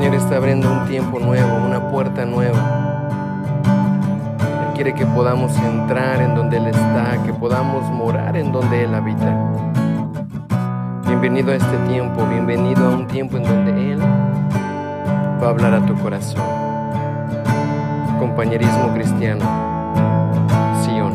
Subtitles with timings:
[0.00, 2.58] Señor está abriendo un tiempo nuevo, una puerta nueva.
[4.66, 8.94] Él quiere que podamos entrar en donde Él está, que podamos morar en donde Él
[8.94, 9.36] habita.
[11.06, 15.84] Bienvenido a este tiempo, bienvenido a un tiempo en donde Él va a hablar a
[15.84, 16.40] tu corazón.
[18.18, 19.44] Compañerismo cristiano,
[20.82, 21.12] Sion.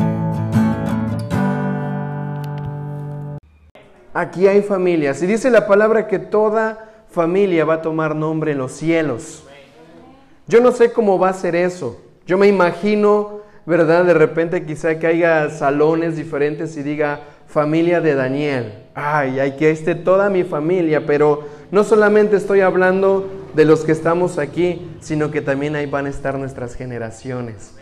[4.13, 8.57] Aquí hay familias y dice la palabra que toda familia va a tomar nombre en
[8.57, 9.43] los cielos.
[10.47, 12.01] Yo no sé cómo va a ser eso.
[12.27, 14.03] Yo me imagino, ¿verdad?
[14.03, 18.73] De repente quizá que haya salones diferentes y diga familia de Daniel.
[18.93, 23.93] Ay, hay que esté toda mi familia, pero no solamente estoy hablando de los que
[23.93, 27.75] estamos aquí, sino que también ahí van a estar nuestras generaciones.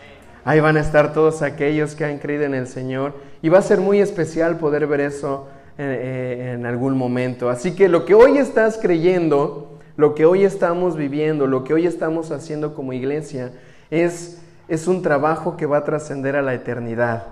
[0.44, 3.14] Ahí van a estar todos aquellos que han creído en el Señor.
[3.42, 7.50] Y va a ser muy especial poder ver eso eh, en algún momento.
[7.50, 11.86] Así que lo que hoy estás creyendo, lo que hoy estamos viviendo, lo que hoy
[11.86, 13.52] estamos haciendo como iglesia,
[13.90, 17.26] es, es un trabajo que va a trascender a la eternidad.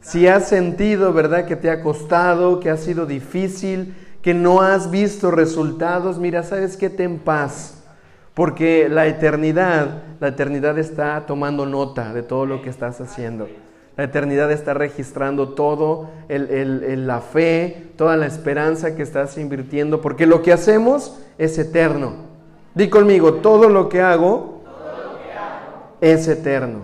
[0.00, 4.90] Si has sentido, ¿verdad?, que te ha costado, que ha sido difícil, que no has
[4.90, 6.90] visto resultados, mira, ¿sabes qué?
[6.90, 7.82] Ten paz.
[8.34, 13.48] Porque la eternidad, la eternidad está tomando nota de todo lo que estás haciendo.
[13.98, 20.40] La eternidad está registrando todo, la fe, toda la esperanza que estás invirtiendo, porque lo
[20.40, 22.12] que hacemos es eterno.
[22.76, 24.62] Di conmigo, todo lo que hago,
[26.00, 26.82] Es, eterno.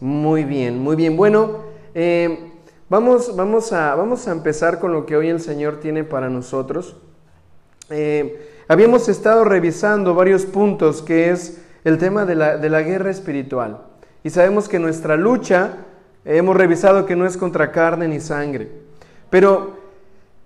[0.00, 1.16] Muy bien, muy bien.
[1.16, 1.60] Bueno,
[1.94, 2.52] eh,
[2.90, 6.94] vamos, vamos, a, vamos, a, empezar con lo que hoy el Señor tiene para nosotros.
[7.88, 13.10] Eh, habíamos estado revisando varios puntos, que es el tema de la, de la guerra
[13.10, 13.89] espiritual.
[14.22, 15.76] Y sabemos que nuestra lucha,
[16.24, 18.68] hemos revisado que no es contra carne ni sangre.
[19.30, 19.78] Pero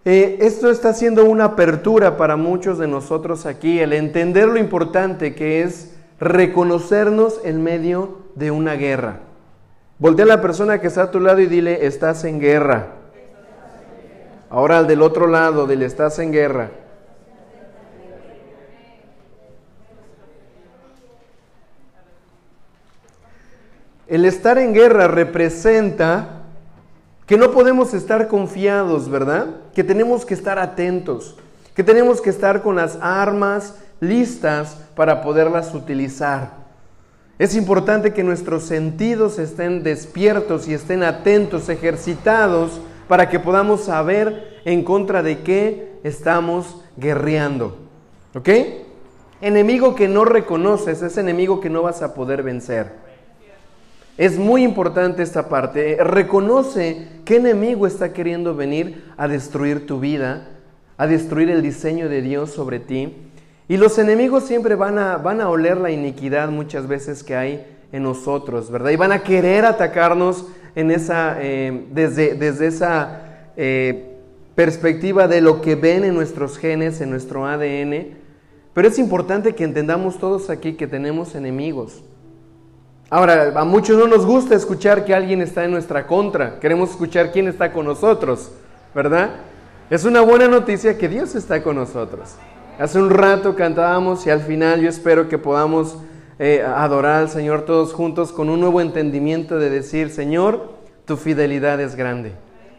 [0.04, 5.34] eh, esto está siendo una apertura para muchos de nosotros aquí, el entender lo importante
[5.34, 9.20] que es reconocernos en medio de una guerra.
[9.98, 12.88] Voltea a la persona que está a tu lado y dile, estás en guerra.
[14.50, 16.70] Ahora al del otro lado, dile, estás en guerra.
[24.06, 26.42] El estar en guerra representa
[27.26, 29.46] que no podemos estar confiados, ¿verdad?
[29.74, 31.36] Que tenemos que estar atentos,
[31.74, 36.64] que tenemos que estar con las armas listas para poderlas utilizar.
[37.38, 44.60] Es importante que nuestros sentidos estén despiertos y estén atentos, ejercitados, para que podamos saber
[44.64, 47.78] en contra de qué estamos guerreando.
[48.34, 48.48] ¿Ok?
[49.40, 53.03] Enemigo que no reconoces es enemigo que no vas a poder vencer.
[54.16, 55.96] Es muy importante esta parte.
[56.02, 60.46] Reconoce qué enemigo está queriendo venir a destruir tu vida,
[60.96, 63.12] a destruir el diseño de Dios sobre ti.
[63.66, 67.66] Y los enemigos siempre van a, van a oler la iniquidad muchas veces que hay
[67.90, 68.90] en nosotros, ¿verdad?
[68.90, 74.16] Y van a querer atacarnos en esa, eh, desde, desde, esa eh,
[74.54, 78.16] perspectiva de lo que ven en nuestros genes, en nuestro ADN.
[78.74, 82.04] Pero es importante que entendamos todos aquí que tenemos enemigos.
[83.14, 86.58] Ahora, a muchos no nos gusta escuchar que alguien está en nuestra contra.
[86.58, 88.50] Queremos escuchar quién está con nosotros,
[88.92, 89.30] ¿verdad?
[89.88, 92.34] Es una buena noticia que Dios está con nosotros.
[92.76, 95.96] Hace un rato cantábamos y al final yo espero que podamos
[96.40, 100.72] eh, adorar al Señor todos juntos con un nuevo entendimiento de decir, Señor,
[101.04, 102.32] tu fidelidad es grande.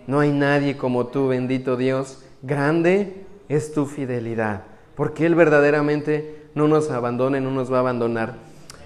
[0.06, 2.26] No hay nadie como tú, bendito Dios.
[2.42, 4.64] Grande es tu fidelidad,
[4.96, 8.34] porque Él verdaderamente no nos abandona y no nos va a abandonar.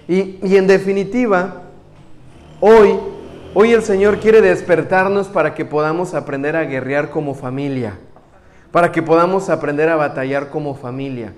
[0.10, 1.62] Y, en definitiva,
[2.60, 2.96] hoy,
[3.54, 7.94] hoy el Señor quiere despertarnos para que podamos aprender a guerrear como familia,
[8.72, 11.34] para que podamos aprender a batallar como familia.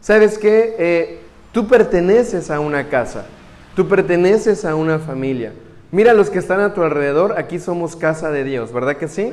[0.00, 0.76] ¿Sabes qué?
[0.78, 3.26] Eh, tú perteneces a una casa,
[3.74, 5.52] tú perteneces a una familia.
[5.90, 9.32] Mira los que están a tu alrededor, aquí somos casa de Dios, ¿verdad que sí?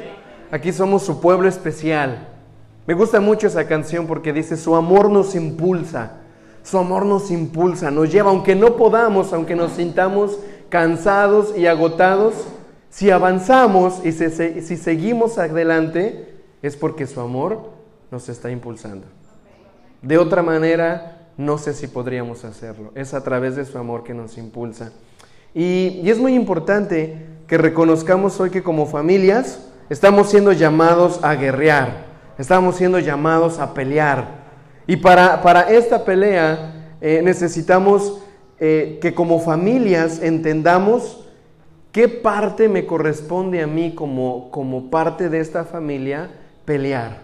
[0.49, 2.27] Aquí somos su pueblo especial.
[2.87, 6.18] Me gusta mucho esa canción porque dice, su amor nos impulsa.
[6.63, 10.37] Su amor nos impulsa, nos lleva, aunque no podamos, aunque nos sintamos
[10.69, 12.33] cansados y agotados,
[12.89, 16.29] si avanzamos y si seguimos adelante,
[16.61, 17.69] es porque su amor
[18.11, 19.07] nos está impulsando.
[20.01, 22.91] De otra manera, no sé si podríamos hacerlo.
[22.95, 24.91] Es a través de su amor que nos impulsa.
[25.53, 29.59] Y, y, es muy importante que reconozcamos hoy que como familias
[29.89, 32.05] estamos siendo llamados a guerrear,
[32.37, 34.38] estamos siendo llamados a pelear,
[34.89, 38.23] y para, para esta pelea eh, necesitamos
[38.59, 41.27] eh, que como familias entendamos
[41.91, 46.31] qué parte me corresponde a mí como, como parte de esta familia
[46.65, 47.19] pelear.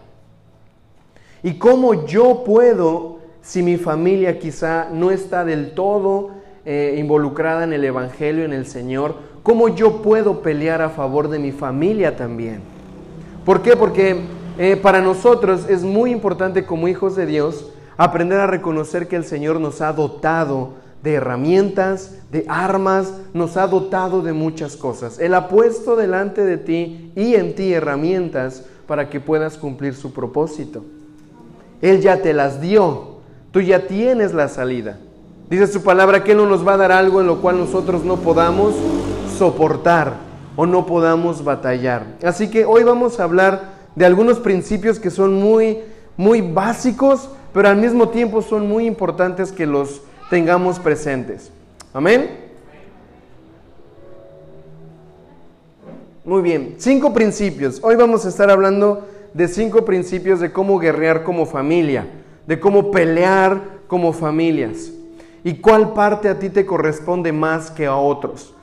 [1.42, 6.34] Y cómo yo puedo si mi familia quizá no está del todo
[6.66, 11.40] eh, involucrada en el Evangelio, en el Señor, ¿cómo yo puedo pelear a favor de
[11.40, 12.60] mi familia también?
[13.44, 13.76] ¿Por qué?
[13.76, 14.22] Porque
[14.58, 17.66] eh, para nosotros es muy importante como hijos de Dios
[17.98, 20.74] aprender a reconocer que el Señor nos ha dotado
[21.04, 25.20] de herramientas, de armas, nos ha dotado de muchas cosas.
[25.20, 30.14] Él ha puesto delante de ti y en ti herramientas para que puedas cumplir su
[30.14, 30.84] propósito.
[31.82, 33.18] Él ya te las dio,
[33.52, 34.98] tú ya tienes la salida.
[35.50, 38.04] Dice su palabra que Él no nos va a dar algo en lo cual nosotros
[38.04, 38.74] no podamos
[39.38, 40.14] soportar
[40.56, 42.04] o no podamos batallar.
[42.24, 45.80] Así que hoy vamos a hablar de algunos principios que son muy,
[46.18, 51.52] muy básicos, pero al mismo tiempo son muy importantes que los tengamos presentes.
[51.94, 52.46] Amén.
[56.26, 57.80] Muy bien, cinco principios.
[57.84, 62.08] Hoy vamos a estar hablando de cinco principios de cómo guerrear como familia,
[62.48, 64.92] de cómo pelear como familias
[65.44, 68.54] y cuál parte a ti te corresponde más que a otros.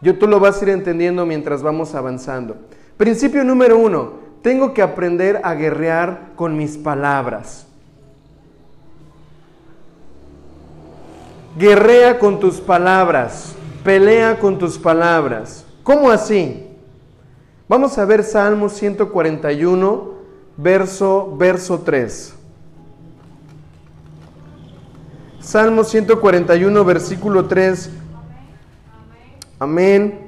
[0.00, 2.56] Yo tú lo vas a ir entendiendo mientras vamos avanzando.
[2.96, 7.66] Principio número uno, tengo que aprender a guerrear con mis palabras.
[11.56, 15.64] Guerrea con tus palabras, pelea con tus palabras.
[15.82, 16.68] ¿Cómo así?
[17.68, 20.10] Vamos a ver Salmo 141,
[20.56, 22.34] verso, verso 3.
[25.40, 27.90] Salmo 141, versículo 3.
[29.58, 30.27] Amén.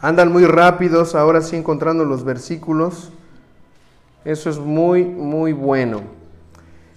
[0.00, 3.10] Andan muy rápidos ahora sí encontrando los versículos.
[4.24, 6.02] Eso es muy, muy bueno.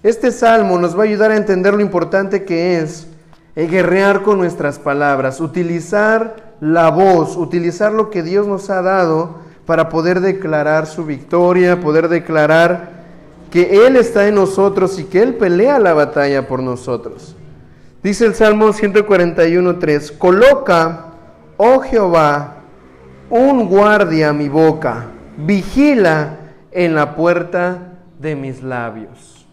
[0.04, 3.08] Este salmo nos va a ayudar a entender lo importante que es
[3.56, 9.36] el guerrear con nuestras palabras, utilizar la voz, utilizar lo que Dios nos ha dado
[9.66, 13.02] para poder declarar su victoria, poder declarar
[13.52, 17.36] que Él está en nosotros y que Él pelea la batalla por nosotros.
[18.02, 21.06] Dice el Salmo 141.3, coloca,
[21.58, 22.61] oh Jehová,
[23.32, 25.06] un guardia a mi boca,
[25.38, 26.38] vigila
[26.70, 29.48] en la puerta de mis labios.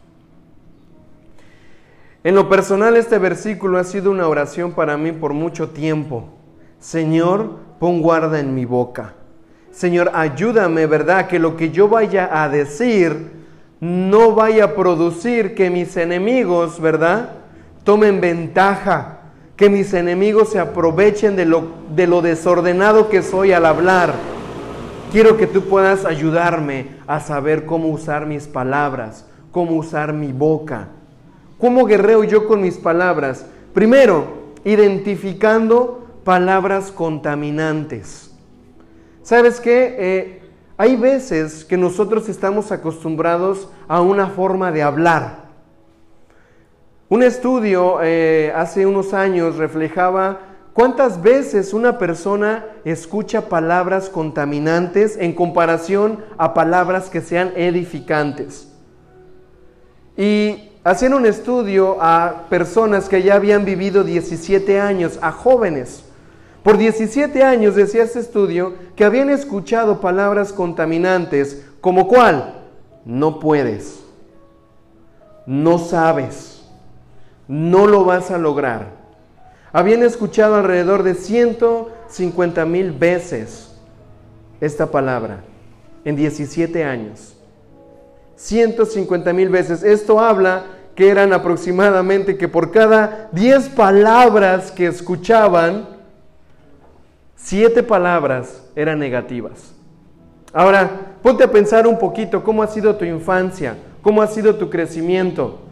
[2.25, 6.29] En lo personal este versículo ha sido una oración para mí por mucho tiempo.
[6.81, 9.15] Señor, pon guarda en mi boca.
[9.71, 11.29] Señor, ayúdame, ¿verdad?
[11.29, 13.31] Que lo que yo vaya a decir
[13.81, 17.31] no vaya a producir que mis enemigos, ¿verdad?
[17.85, 19.18] Tomen ventaja,
[19.59, 21.65] que mis enemigos se aprovechen de lo,
[21.95, 24.15] de lo desordenado que soy al hablar.
[25.13, 30.89] Quiero que tú puedas ayudarme a saber cómo usar mis palabras, cómo usar mi boca
[31.59, 33.45] ¿Cómo guerreo yo con mis palabras?
[33.75, 34.27] Primero,
[34.65, 38.31] identificando palabras contaminantes.
[39.25, 39.97] ¿Sabes qué?
[39.99, 40.43] Eh,
[40.77, 45.48] hay veces que nosotros estamos acostumbrados a una forma de hablar.
[47.11, 50.41] Un estudio eh, hace unos años reflejaba
[50.75, 58.71] cuántas veces una persona escucha palabras contaminantes en comparación a palabras que sean edificantes.
[60.19, 66.05] Y hacían un estudio a personas que ya habían vivido 17 años, a jóvenes.
[66.63, 72.67] Por 17 años decía este estudio que habían escuchado palabras contaminantes como cuál,
[73.07, 74.05] no puedes,
[75.47, 76.58] no sabes,
[77.49, 78.99] no lo vas a lograr.
[79.73, 83.75] Habían escuchado alrededor de 150 mil veces
[84.61, 85.41] esta palabra
[86.05, 87.35] en 17 años.
[88.37, 89.83] 150 mil veces.
[89.83, 90.65] Esto habla
[90.95, 95.87] que eran aproximadamente que por cada 10 palabras que escuchaban,
[97.37, 99.75] 7 palabras eran negativas.
[100.53, 100.91] Ahora,
[101.23, 105.68] ponte a pensar un poquito cómo ha sido tu infancia, cómo ha sido tu crecimiento.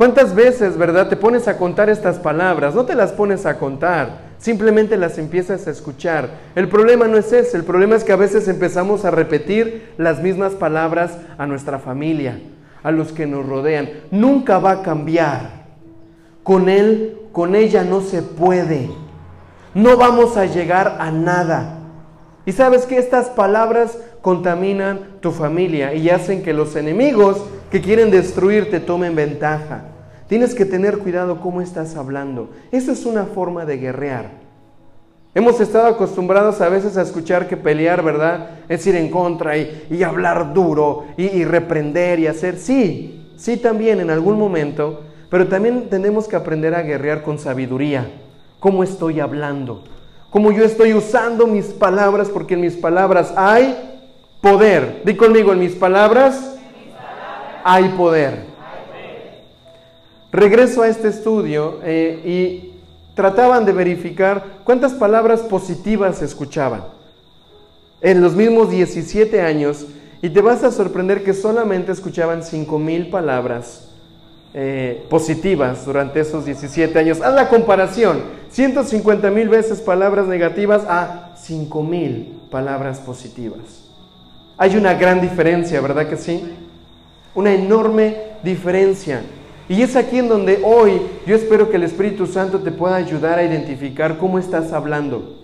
[0.00, 2.74] ¿Cuántas veces, verdad, te pones a contar estas palabras?
[2.74, 6.30] No te las pones a contar, simplemente las empiezas a escuchar.
[6.54, 10.22] El problema no es ese, el problema es que a veces empezamos a repetir las
[10.22, 12.40] mismas palabras a nuestra familia,
[12.82, 13.90] a los que nos rodean.
[14.10, 15.66] Nunca va a cambiar.
[16.44, 18.88] Con él, con ella no se puede.
[19.74, 21.78] No vamos a llegar a nada.
[22.46, 28.10] Y sabes que estas palabras contaminan tu familia y hacen que los enemigos que quieren
[28.10, 29.89] destruirte tomen ventaja.
[30.30, 32.50] Tienes que tener cuidado cómo estás hablando.
[32.70, 34.30] Eso es una forma de guerrear.
[35.34, 38.50] Hemos estado acostumbrados a veces a escuchar que pelear, ¿verdad?
[38.68, 42.58] Es ir en contra y, hablar duro y, reprender y hacer.
[42.58, 48.08] Sí, sí también en algún momento, pero también tenemos que aprender a guerrear con sabiduría.
[48.60, 49.82] ¿Cómo estoy hablando?
[50.30, 52.28] ¿Cómo yo estoy usando mis palabras?
[52.28, 53.76] Porque en mis palabras hay
[54.40, 55.02] poder.
[55.04, 56.54] Di conmigo, en mis palabras,
[57.64, 58.50] hay poder.
[60.32, 62.72] Regreso a este estudio eh, y
[63.14, 66.84] trataban de verificar cuántas palabras positivas escuchaban.
[68.00, 69.86] En los mismos 17 años,
[70.22, 73.90] y te vas a sorprender que solamente escuchaban 5.000 palabras
[74.52, 77.20] eh, positivas durante esos 17 años.
[77.20, 83.60] Haz la comparación, 150 mil veces palabras negativas a 5 mil palabras positivas.
[84.58, 86.52] Hay una gran diferencia, ¿verdad que sí?
[87.32, 89.22] Una enorme diferencia.
[89.70, 93.38] Y es aquí en donde hoy yo espero que el Espíritu Santo te pueda ayudar
[93.38, 95.36] a identificar cómo estás hablando.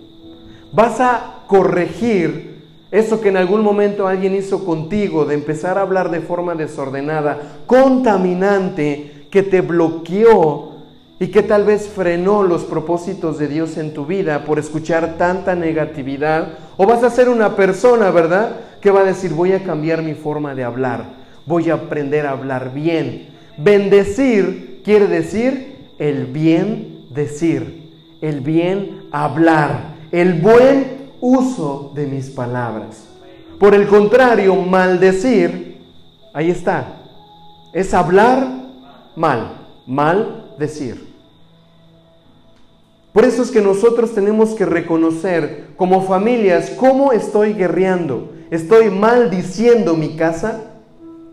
[0.73, 6.11] Vas a corregir eso que en algún momento alguien hizo contigo, de empezar a hablar
[6.11, 10.73] de forma desordenada, contaminante, que te bloqueó
[11.21, 15.55] y que tal vez frenó los propósitos de Dios en tu vida por escuchar tanta
[15.55, 16.49] negatividad.
[16.75, 18.57] O vas a ser una persona, ¿verdad?
[18.81, 21.05] Que va a decir, voy a cambiar mi forma de hablar,
[21.45, 23.36] voy a aprender a hablar bien.
[23.57, 33.07] Bendecir quiere decir el bien decir, el bien hablar, el buen uso de mis palabras.
[33.59, 35.81] Por el contrario, maldecir,
[36.33, 37.01] ahí está,
[37.73, 38.47] es hablar
[39.15, 41.07] mal, mal decir.
[43.11, 48.31] Por eso es que nosotros tenemos que reconocer como familias cómo estoy guerreando.
[48.51, 50.65] ¿Estoy maldiciendo mi casa?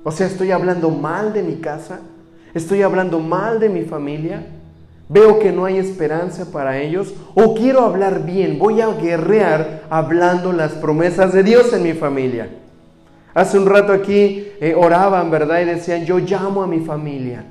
[0.02, 2.00] O sea, ¿estoy hablando mal de mi casa?
[2.55, 4.47] ¿Estoy hablando mal de mi familia?
[5.09, 10.53] veo que no hay esperanza para ellos o quiero hablar bien, voy a guerrear hablando
[10.53, 12.49] las promesas de Dios en mi familia.
[13.35, 15.61] Hace un rato aquí eh, oraban, ¿verdad?
[15.61, 17.45] Y decían, yo llamo a mi familia,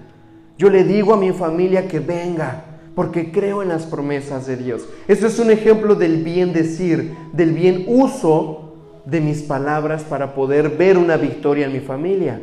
[0.57, 2.63] yo le digo a mi familia que venga,
[2.95, 4.87] porque creo en las promesas de Dios.
[5.07, 10.69] Eso es un ejemplo del bien decir, del bien uso de mis palabras para poder
[10.69, 12.39] ver una victoria en mi familia.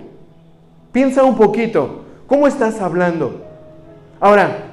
[0.92, 3.44] Piensa un poquito, ¿cómo estás hablando?
[4.20, 4.70] Ahora,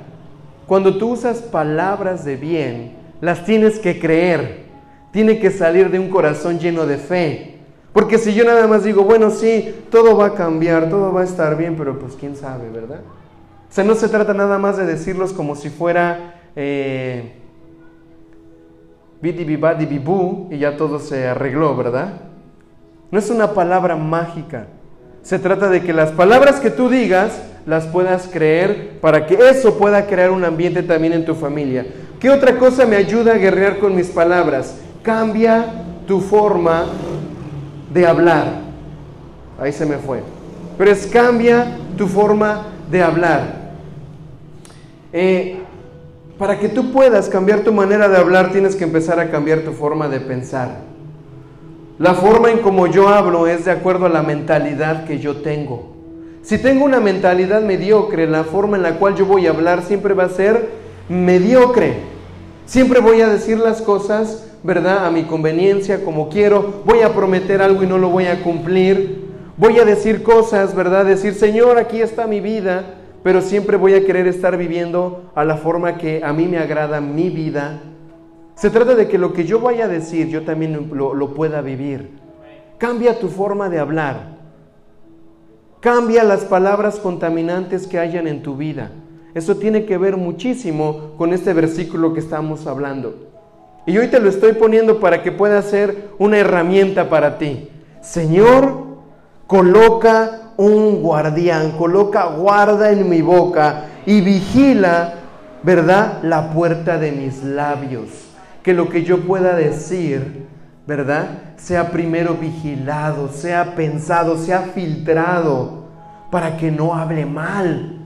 [0.68, 4.68] cuando tú usas palabras de bien, las tienes que creer.
[5.12, 7.56] Tiene que salir de un corazón lleno de fe.
[7.94, 11.24] Porque si yo nada más digo, bueno, sí, todo va a cambiar, todo va a
[11.24, 13.00] estar bien, pero pues quién sabe, ¿verdad?
[13.68, 17.34] O sea, no se trata nada más de decirlos como si fuera eh,
[19.20, 22.22] y ya todo se arregló, ¿verdad?
[23.10, 24.68] No es una palabra mágica.
[25.28, 27.34] Se trata de que las palabras que tú digas
[27.66, 31.86] las puedas creer para que eso pueda crear un ambiente también en tu familia.
[32.18, 34.78] ¿Qué otra cosa me ayuda a guerrear con mis palabras?
[35.04, 35.66] Cambia
[36.08, 36.86] tu forma
[37.94, 38.62] de hablar.
[39.60, 40.22] Ahí se me fue.
[40.78, 43.74] Pero es cambia tu forma de hablar.
[45.12, 45.58] Eh,
[46.38, 49.74] para que tú puedas cambiar tu manera de hablar, tienes que empezar a cambiar tu
[49.74, 50.97] forma de pensar.
[52.00, 55.96] La forma en como yo hablo es de acuerdo a la mentalidad que yo tengo.
[56.44, 60.14] Si tengo una mentalidad mediocre, la forma en la cual yo voy a hablar siempre
[60.14, 60.70] va a ser
[61.10, 61.96] mediocre.
[62.68, 65.08] Siempre voy a decir las cosas, ¿verdad?
[65.08, 66.84] A mi conveniencia, como quiero.
[66.86, 69.26] Voy a prometer algo y no lo voy a cumplir.
[69.58, 71.04] Voy a decir cosas, ¿verdad?
[71.04, 75.58] Decir, Señor, aquí está mi vida, pero siempre voy a querer estar viviendo a la
[75.58, 77.82] forma que a mí me agrada mi vida.
[78.58, 82.10] Se trata de que lo que yo vaya a decir, yo también lo, pueda vivir.
[82.80, 84.36] Cambia tu forma de hablar.
[85.80, 88.90] Cambia las palabras contaminantes que hayan en tu vida.
[89.36, 93.28] Eso tiene que ver muchísimo con este versículo que estamos hablando.
[93.86, 97.70] Y hoy te lo estoy poniendo para que pueda ser una herramienta para ti.
[98.02, 98.86] Señor,
[99.46, 105.14] coloca un guardián, coloca guarda en mi boca y vigila,
[105.62, 106.24] ¿verdad?
[106.24, 108.27] La puerta de mis labios.
[108.68, 110.46] Que lo que yo pueda decir
[110.86, 111.54] ¿verdad?
[111.56, 115.86] Sea primero vigilado, sea pensado, sea filtrado,
[116.30, 118.00] para que no hable mal,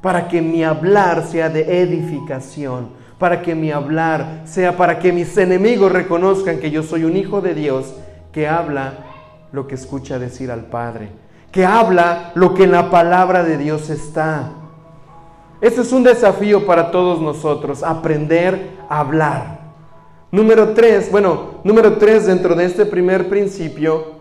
[0.00, 5.36] para que mi hablar sea de edificación, para que mi hablar sea para que mis
[5.36, 7.94] enemigos reconozcan que yo soy un hijo de Dios
[8.32, 8.94] que habla
[9.52, 11.10] lo que escucha decir al Padre,
[11.52, 14.50] que habla lo que en la palabra de Dios está.
[15.60, 19.61] Ese es un desafío para todos nosotros, aprender a hablar.
[20.32, 24.14] Número tres, bueno, número tres dentro de este primer principio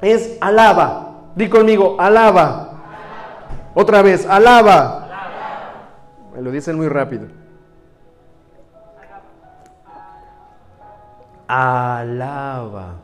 [0.00, 1.28] es alaba.
[1.36, 2.80] Di conmigo, alaba.
[3.74, 5.10] Otra vez, alaba.
[6.34, 7.26] Me lo dicen muy rápido.
[11.46, 12.94] Alaba.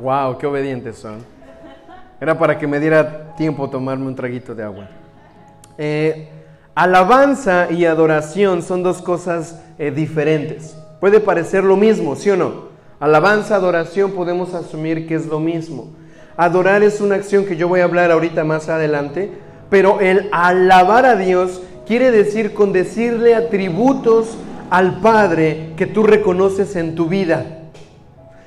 [0.00, 1.24] Wow, qué obedientes son.
[2.20, 4.88] Era para que me diera tiempo tomarme un traguito de agua.
[5.76, 6.37] Eh,
[6.78, 10.76] Alabanza y adoración son dos cosas eh, diferentes.
[11.00, 12.68] Puede parecer lo mismo, ¿sí o no?
[13.00, 15.88] Alabanza, adoración podemos asumir que es lo mismo.
[16.36, 19.32] Adorar es una acción que yo voy a hablar ahorita más adelante,
[19.68, 24.38] Pero el alabar a Dios quiere decir con decirle atributos
[24.70, 27.70] al Padre que tú reconoces en tu vida,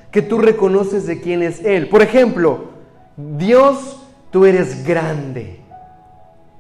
[0.10, 1.90] que tú reconoces de quién es Él.
[1.90, 2.70] Por ejemplo,
[3.18, 4.00] Dios,
[4.32, 5.61] tú eres grande.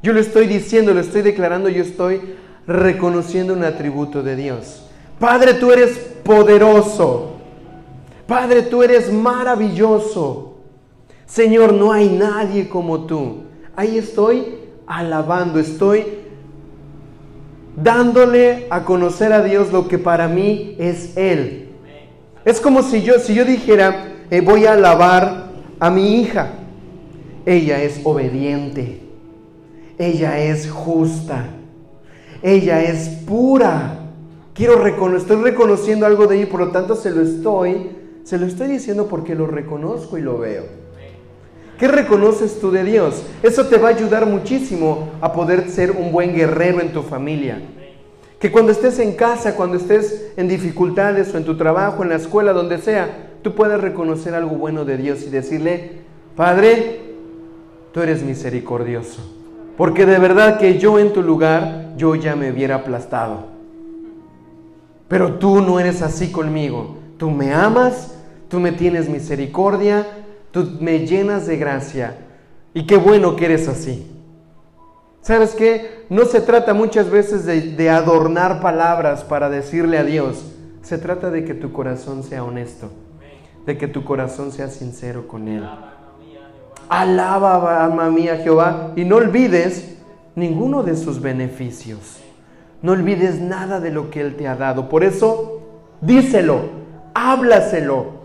[0.03, 2.21] Yo lo estoy diciendo, lo estoy declarando, yo estoy
[2.65, 4.83] reconociendo un atributo de Dios.
[5.19, 7.33] Padre, tú eres poderoso.
[8.25, 10.57] Padre, tú eres maravilloso.
[11.25, 13.43] Señor, no hay nadie como tú.
[13.75, 14.55] Ahí estoy
[14.87, 16.05] alabando, estoy
[17.75, 21.69] dándole a conocer a Dios lo que para mí es Él.
[22.43, 26.53] Es como si yo, si yo dijera, eh, voy a alabar a mi hija.
[27.45, 29.00] Ella es obediente.
[30.01, 31.45] Ella es justa.
[32.41, 33.99] Ella es pura.
[34.55, 37.91] Quiero reconocer, estoy reconociendo algo de ella, por lo tanto se lo estoy,
[38.23, 40.63] se lo estoy diciendo porque lo reconozco y lo veo.
[41.77, 43.21] ¿Qué reconoces tú de Dios?
[43.43, 47.61] Eso te va a ayudar muchísimo a poder ser un buen guerrero en tu familia.
[48.39, 52.15] Que cuando estés en casa, cuando estés en dificultades o en tu trabajo, en la
[52.15, 55.91] escuela, donde sea, tú puedas reconocer algo bueno de Dios y decirle,
[56.35, 57.01] Padre,
[57.93, 59.40] tú eres misericordioso.
[59.81, 63.47] Porque de verdad que yo en tu lugar, yo ya me hubiera aplastado.
[65.07, 66.97] Pero tú no eres así conmigo.
[67.17, 68.13] Tú me amas,
[68.47, 70.05] tú me tienes misericordia,
[70.51, 72.15] tú me llenas de gracia.
[72.75, 74.05] Y qué bueno que eres así.
[75.21, 76.05] ¿Sabes qué?
[76.11, 80.45] No se trata muchas veces de, adornar palabras para decirle a Dios.
[80.83, 82.91] Se trata de que tu corazón sea honesto,
[83.65, 85.63] de que tu corazón sea sincero con Él.
[86.91, 89.97] Alaba, alma mía, Jehová, y no olvides
[90.35, 92.19] ninguno de sus beneficios.
[92.83, 94.89] No olvides nada de lo que Él te ha dado.
[94.89, 95.61] Por eso,
[96.01, 96.61] díselo,
[97.13, 98.21] háblaselo.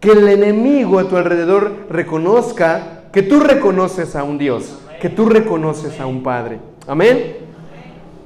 [0.00, 5.26] Que el enemigo a tu alrededor reconozca que tú reconoces a un Dios que tú
[5.26, 6.60] reconoces a un Padre.
[6.86, 7.36] Amén.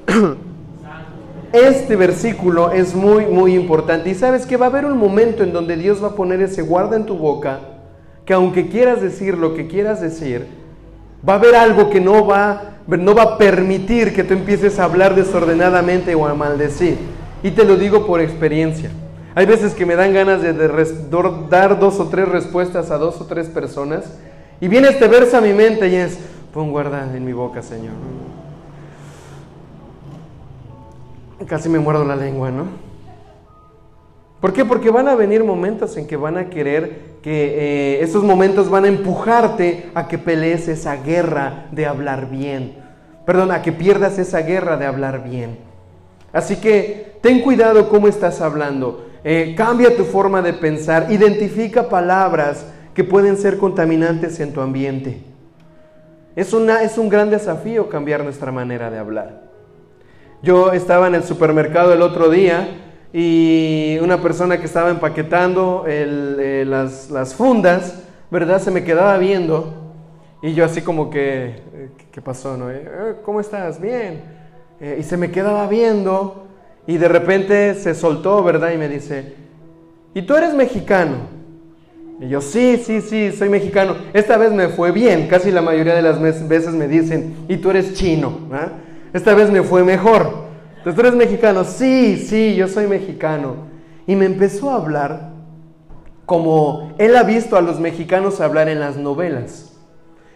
[1.51, 4.09] Este versículo es muy, muy importante.
[4.09, 6.61] Y sabes que va a haber un momento en donde Dios va a poner ese
[6.61, 7.59] guarda en tu boca,
[8.29, 10.45] que aunque quieras decir lo que quieras decir,
[11.27, 14.83] va a haber algo que no va, no va a permitir que tú empieces a
[14.83, 16.99] hablar desordenadamente o a maldecir.
[17.41, 18.91] Y te lo digo por experiencia.
[19.33, 20.53] Hay veces que me dan ganas de,
[21.49, 24.19] dar dos o tres respuestas a dos o tres personas.
[24.61, 26.19] Y viene este verso a mi mente y es,
[26.53, 27.93] Pon guarda en mi boca, Señor.
[31.47, 32.88] Casi me muerdo la lengua, ¿no?
[34.39, 34.63] ¿Por qué?
[34.63, 38.85] Porque van a venir momentos en que van a querer que eh, esos momentos van
[38.85, 42.77] a empujarte a que pelees esa guerra de hablar bien.
[43.25, 45.57] Perdón, a que pierdas esa guerra de hablar bien.
[46.31, 49.07] Así que ten cuidado cómo estás hablando.
[49.25, 51.11] Eh, cambia tu forma de pensar.
[51.11, 55.21] Identifica palabras que pueden ser contaminantes en tu ambiente.
[56.35, 59.41] Es, una, es un gran desafío cambiar nuestra manera de hablar.
[60.41, 66.63] Yo estaba en el supermercado el otro día y una persona que estaba empaquetando eh,
[66.65, 68.61] las, fundas, ¿verdad?
[68.61, 69.73] Se me quedaba viendo
[70.41, 72.55] y yo así como que, eh, ¿qué pasó?
[72.55, 72.69] No?
[72.69, 73.81] Eh, ¿Cómo estás?
[73.81, 74.21] Bien.
[74.97, 76.47] y se me quedaba viendo
[76.87, 78.71] y de repente se soltó, ¿verdad?
[78.73, 79.33] Y me dice,
[80.13, 81.39] ¿y tú eres mexicano?
[82.21, 83.95] Y yo, sí, sí, sí, soy mexicano.
[84.13, 85.27] Esta vez me fue bien.
[85.27, 88.39] Casi la mayoría de las veces me dicen, y tú eres chino.
[89.13, 90.48] Esta vez me fue mejor.
[90.79, 91.63] Entonces, ¿tú eres mexicano?
[91.63, 93.67] Sí, sí, yo soy mexicano.
[94.07, 95.29] Y me empezó a hablar
[96.25, 99.77] como él ha visto a los mexicanos hablar en las novelas,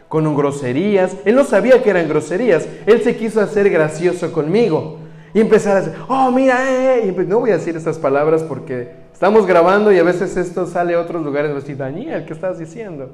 [0.08, 1.16] con groserías.
[1.26, 2.68] Él no sabía que eran groserías.
[2.86, 5.00] Él se quiso hacer gracioso conmigo.
[5.34, 7.10] Y empezar a decir, oh, mira, eh.
[7.10, 7.26] eh".
[7.28, 11.00] no voy a decir esas palabras porque Estamos grabando y a veces esto sale a
[11.00, 13.12] otros lugares decir, Daniel, ¿qué estás diciendo?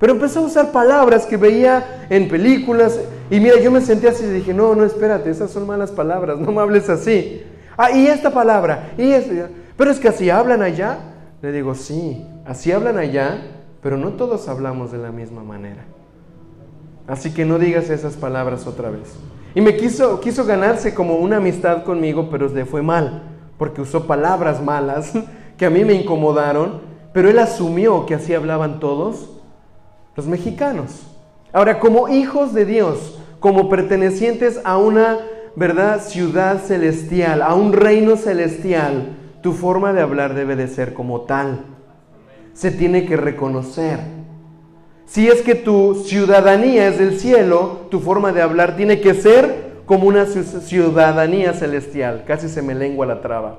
[0.00, 2.98] Pero empezó a usar palabras que veía en películas
[3.30, 6.38] y mira, yo me senté así y dije, no, no, espérate, esas son malas palabras,
[6.38, 7.42] no me hables así.
[7.76, 10.98] Ah, y esta palabra, y esta, pero es que así hablan allá.
[11.42, 13.42] Le digo, sí, así hablan allá,
[13.82, 15.84] pero no todos hablamos de la misma manera.
[17.06, 19.14] Así que no digas esas palabras otra vez.
[19.54, 23.22] Y me quiso, quiso ganarse como una amistad conmigo, pero le fue mal,
[23.58, 25.12] porque usó palabras malas
[25.58, 26.80] que a mí me incomodaron,
[27.12, 29.39] pero él asumió que así hablaban todos
[30.16, 31.06] los mexicanos.
[31.52, 35.18] Ahora, como hijos de Dios, como pertenecientes a una,
[35.56, 41.22] ¿verdad?, ciudad celestial, a un reino celestial, tu forma de hablar debe de ser como
[41.22, 41.64] tal.
[42.52, 43.98] Se tiene que reconocer.
[45.06, 49.70] Si es que tu ciudadanía es del cielo, tu forma de hablar tiene que ser
[49.86, 52.24] como una ciudadanía celestial.
[52.26, 53.58] Casi se me lengua la traba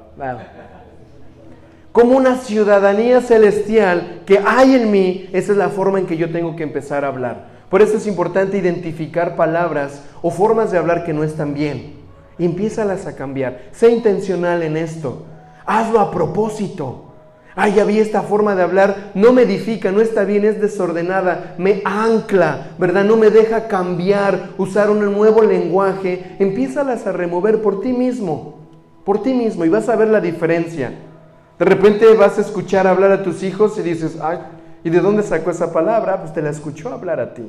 [1.91, 6.31] como una ciudadanía celestial que hay en mí, esa es la forma en que yo
[6.31, 7.49] tengo que empezar a hablar.
[7.69, 11.95] Por eso es importante identificar palabras o formas de hablar que no están bien.
[12.39, 13.61] Empiézalas a cambiar.
[13.71, 15.25] Sé intencional en esto.
[15.65, 17.07] Hazlo a propósito.
[17.55, 21.55] Ay, ya vi esta forma de hablar, no me edifica, no está bien, es desordenada,
[21.57, 23.03] me ancla, ¿verdad?
[23.03, 26.37] No me deja cambiar, usar un nuevo lenguaje.
[26.39, 28.59] Empiézalas a remover por ti mismo,
[29.03, 30.93] por ti mismo, y vas a ver la diferencia.
[31.61, 34.39] De repente vas a escuchar hablar a tus hijos y dices, ay,
[34.83, 36.19] ¿y de dónde sacó esa palabra?
[36.19, 37.43] Pues te la escuchó hablar a ti.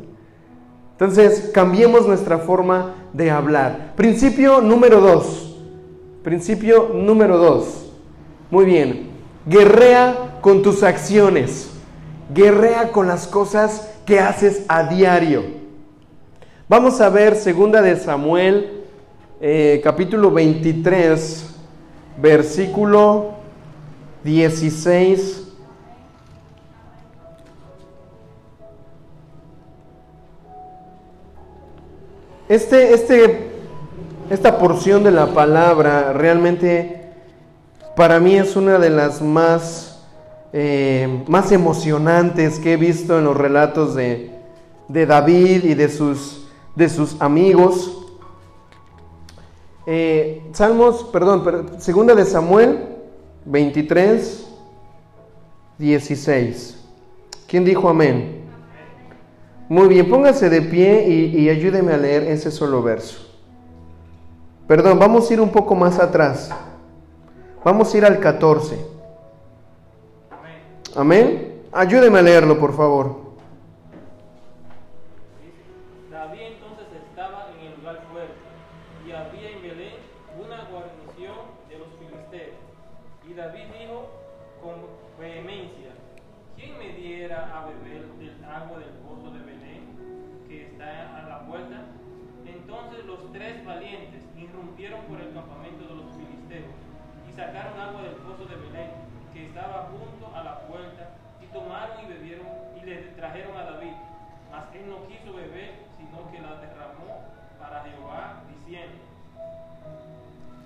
[0.91, 3.95] Entonces, cambiemos nuestra forma de hablar.
[3.97, 5.57] Principio número dos.
[6.23, 7.91] Principio número dos.
[8.51, 9.09] Muy bien.
[9.47, 11.71] Guerrea con tus acciones.
[12.35, 15.43] Guerrea con las cosas que haces a diario.
[16.69, 18.83] Vamos a ver segunda de Samuel,
[19.41, 21.57] eh, capítulo 23,
[22.21, 23.41] versículo
[24.25, 25.49] 16.
[32.49, 33.51] Este, este,
[34.31, 37.13] esta porción de la palabra realmente
[37.97, 40.03] para mí es una de las más,
[40.53, 44.31] eh, más emocionantes que he visto en los relatos de,
[44.89, 47.99] David y de sus, de sus amigos.
[49.87, 52.92] Eh, Salmos, perdón, segunda de Samuel
[53.45, 54.47] 23,
[55.79, 56.85] 16.
[57.47, 58.43] ¿Quién dijo amén?
[59.69, 63.27] Muy bien, póngase de pie y, y ayúdeme a leer ese solo verso.
[64.67, 66.51] Perdón, vamos a ir un poco más atrás.
[67.65, 68.77] Vamos a ir al 14.
[70.95, 71.63] Amén.
[71.73, 73.22] Ayúdeme a leerlo, por favor.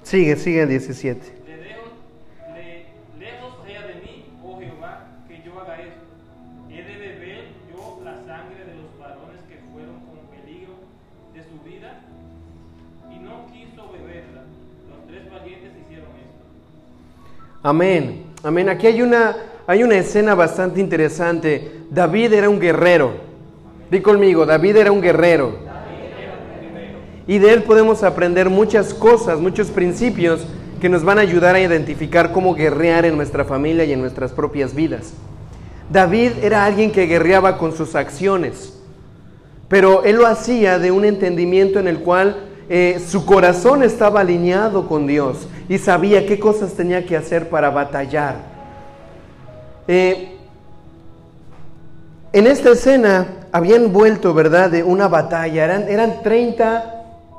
[0.06, 1.20] Sigue, sigue el 17.
[1.48, 1.82] Le dejo,
[3.18, 6.06] lejos sea de mí, oh Jehová, que yo haga esto.
[6.70, 10.74] He de beber yo la sangre de los varones que fueron con peligro
[11.34, 12.02] de su vida
[13.10, 14.44] y no quiso beberla.
[14.88, 17.58] Los tres valientes hicieron esto.
[17.64, 18.26] Amén.
[18.44, 18.68] Amén.
[18.68, 21.80] Aquí hay una, hay una escena bastante interesante.
[21.90, 23.12] David era un guerrero.
[23.90, 25.66] Di conmigo, David era un guerrero
[27.26, 30.46] y de él podemos aprender muchas cosas, muchos principios
[30.80, 34.32] que nos van a ayudar a identificar cómo guerrear en nuestra familia y en nuestras
[34.32, 35.12] propias vidas.
[35.90, 38.74] David era alguien que guerreaba con sus acciones,
[39.68, 42.36] pero él lo hacía de un entendimiento en el cual
[42.68, 47.70] eh, su corazón estaba alineado con Dios y sabía qué cosas tenía que hacer para
[47.70, 48.36] batallar.
[49.88, 50.36] Eh,
[52.32, 55.64] en esta escena habían vuelto, ¿verdad?, de una batalla.
[55.64, 56.95] Eran, eran 30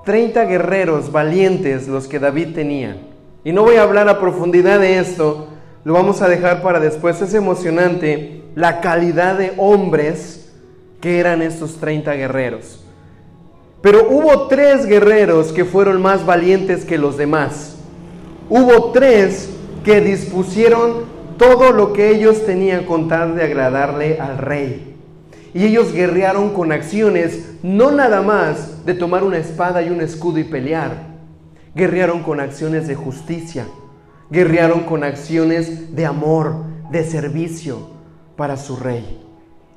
[0.07, 2.95] 30 guerreros valientes los que David tenía.
[3.43, 5.49] Y no voy a hablar a profundidad de esto,
[5.83, 7.21] lo vamos a dejar para después.
[7.21, 10.49] Es emocionante la calidad de hombres
[11.01, 12.85] que eran estos 30 guerreros.
[13.81, 17.75] Pero hubo tres guerreros que fueron más valientes que los demás.
[18.49, 19.49] Hubo tres
[19.83, 21.03] que dispusieron
[21.37, 24.95] todo lo que ellos tenían con tal de agradarle al rey.
[25.53, 30.39] Y ellos guerrearon con acciones, no nada más de tomar una espada y un escudo
[30.39, 31.17] y pelear.
[31.75, 33.67] Guerrearon con acciones de justicia.
[34.29, 37.89] Guerrearon con acciones de amor, de servicio
[38.37, 39.21] para su rey.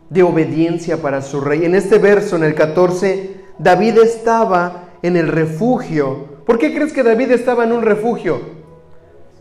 [0.09, 1.65] De obediencia para su rey.
[1.65, 6.45] En este verso, en el 14, David estaba en el refugio.
[6.47, 8.41] ¿Por qué crees que David estaba en un refugio?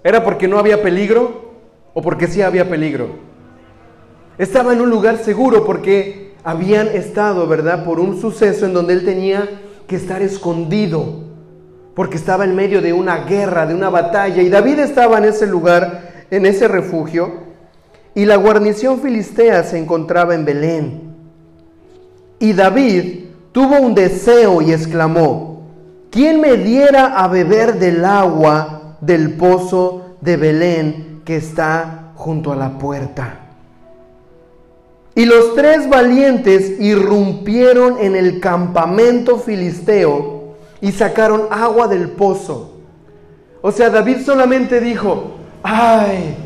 [0.04, 1.52] ¿Era porque no había peligro
[1.94, 3.10] o porque sí había peligro?
[4.40, 9.06] Estaba en un lugar seguro porque habían estado, ¿verdad?, por un suceso en donde él
[9.06, 9.48] tenía
[9.88, 11.24] que estar escondido,
[11.96, 15.46] porque estaba en medio de una guerra, de una batalla, y David estaba en ese
[15.46, 17.50] lugar, en ese refugio,
[18.16, 21.02] y la guarnición filistea se encontraba en Belén.
[22.40, 25.64] Y David tuvo un deseo y exclamó,
[26.10, 32.56] ¿quién me diera a beber del agua del pozo de Belén que está junto a
[32.56, 33.49] la puerta?
[35.20, 42.78] Y los tres valientes irrumpieron en el campamento filisteo y sacaron agua del pozo.
[43.62, 46.38] O sea, David solamente dijo, ay,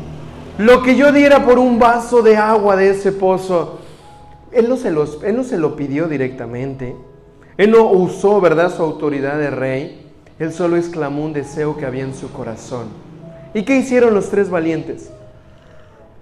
[0.58, 3.78] lo que yo diera por un vaso de agua de ese pozo,
[4.50, 6.96] él no, se él no se lo pidió directamente.
[7.56, 10.10] Él no usó, ¿verdad?, su autoridad de rey.
[10.40, 12.88] Él solo exclamó un deseo que había en su corazón.
[13.54, 15.10] ¿Y qué hicieron los tres valientes?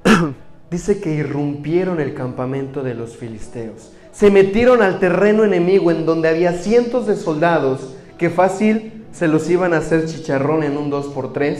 [0.72, 3.92] Dice que irrumpieron el campamento de los filisteos.
[4.10, 9.50] Se metieron al terreno enemigo en donde había cientos de soldados que fácil se los
[9.50, 11.58] iban a hacer chicharrón en un 2x3.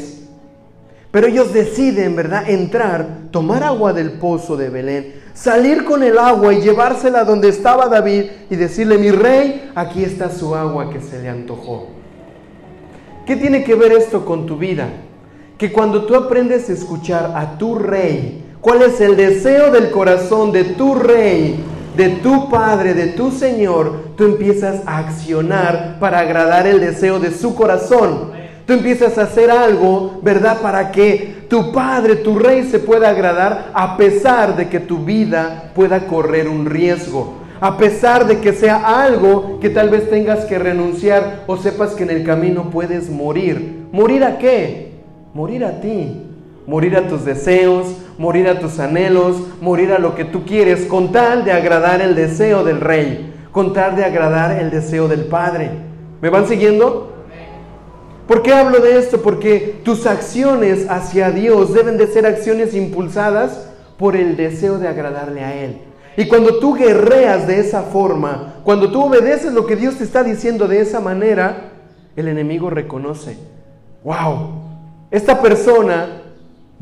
[1.10, 6.54] Pero ellos deciden, ¿verdad?, entrar, tomar agua del pozo de Belén, salir con el agua
[6.54, 11.20] y llevársela donde estaba David y decirle, mi rey, aquí está su agua que se
[11.20, 11.88] le antojó.
[13.26, 14.88] ¿Qué tiene que ver esto con tu vida?
[15.58, 20.52] Que cuando tú aprendes a escuchar a tu rey, cuál es el deseo del corazón
[20.52, 21.56] de tu rey,
[21.96, 27.32] de tu Padre, de tu Señor, tú empiezas a accionar para agradar el deseo de
[27.32, 28.30] su corazón.
[28.64, 30.62] Tú empiezas a hacer algo, ¿verdad?
[30.62, 35.72] Para que tu Padre, tu Rey se pueda agradar a pesar de que tu vida
[35.74, 37.34] pueda correr un riesgo.
[37.60, 42.04] A pesar de que sea algo que tal vez tengas que renunciar o sepas que
[42.04, 43.86] en el camino puedes morir.
[43.92, 44.92] ¿Morir a qué?
[45.34, 46.22] Morir a ti.
[46.66, 47.88] Morir a tus deseos,
[48.22, 52.14] morir a tus anhelos, morir a lo que tú quieres, con tal de agradar el
[52.14, 55.72] deseo del Rey, con tal de agradar el deseo del Padre.
[56.20, 57.12] ¿Me van siguiendo?
[58.28, 59.22] ¿Por qué hablo de esto?
[59.22, 65.42] Porque tus acciones hacia Dios deben de ser acciones impulsadas por el deseo de agradarle
[65.42, 65.78] a Él.
[66.16, 70.22] Y cuando tú guerreas de esa forma, cuando tú obedeces lo que Dios te está
[70.22, 71.72] diciendo de esa manera,
[72.14, 73.36] el enemigo reconoce,
[74.04, 74.62] wow,
[75.10, 76.21] esta persona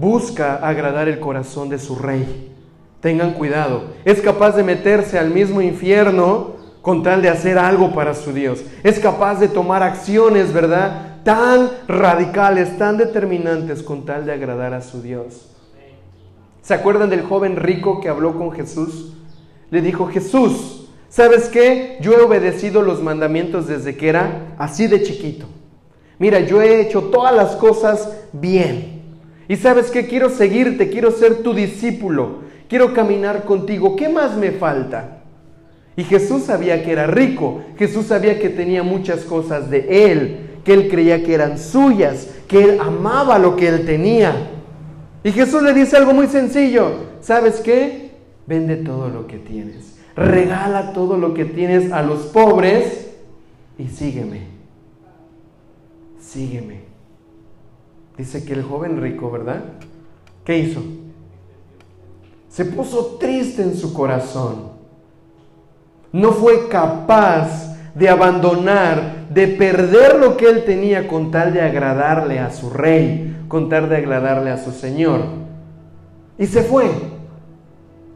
[0.00, 2.52] busca agradar el corazón de su rey.
[3.00, 8.14] Tengan cuidado, es capaz de meterse al mismo infierno con tal de hacer algo para
[8.14, 8.62] su Dios.
[8.82, 11.22] Es capaz de tomar acciones, ¿verdad?
[11.24, 15.46] Tan radicales, tan determinantes con tal de agradar a su Dios.
[16.62, 19.12] ¿Se acuerdan del joven rico que habló con Jesús?
[19.70, 21.98] Le dijo, Jesús, ¿sabes qué?
[22.00, 25.46] Yo he obedecido los mandamientos desde que era así de chiquito.
[26.18, 28.99] Mira, yo he hecho todas las cosas bien.
[29.50, 33.96] Y sabes que quiero seguirte, quiero ser tu discípulo, quiero caminar contigo.
[33.96, 35.24] ¿Qué más me falta?
[35.96, 40.72] Y Jesús sabía que era rico, Jesús sabía que tenía muchas cosas de él, que
[40.72, 44.50] él creía que eran suyas, que él amaba lo que él tenía.
[45.24, 48.12] Y Jesús le dice algo muy sencillo, ¿sabes qué?
[48.46, 53.10] Vende todo lo que tienes, regala todo lo que tienes a los pobres
[53.76, 54.42] y sígueme,
[56.20, 56.89] sígueme.
[58.20, 59.62] Dice que el joven rico, ¿verdad?
[60.44, 60.82] ¿Qué hizo?
[62.50, 64.72] Se puso triste en su corazón.
[66.12, 72.38] No fue capaz de abandonar, de perder lo que él tenía con tal de agradarle
[72.38, 75.22] a su rey, con tal de agradarle a su Señor.
[76.36, 76.90] Y se fue.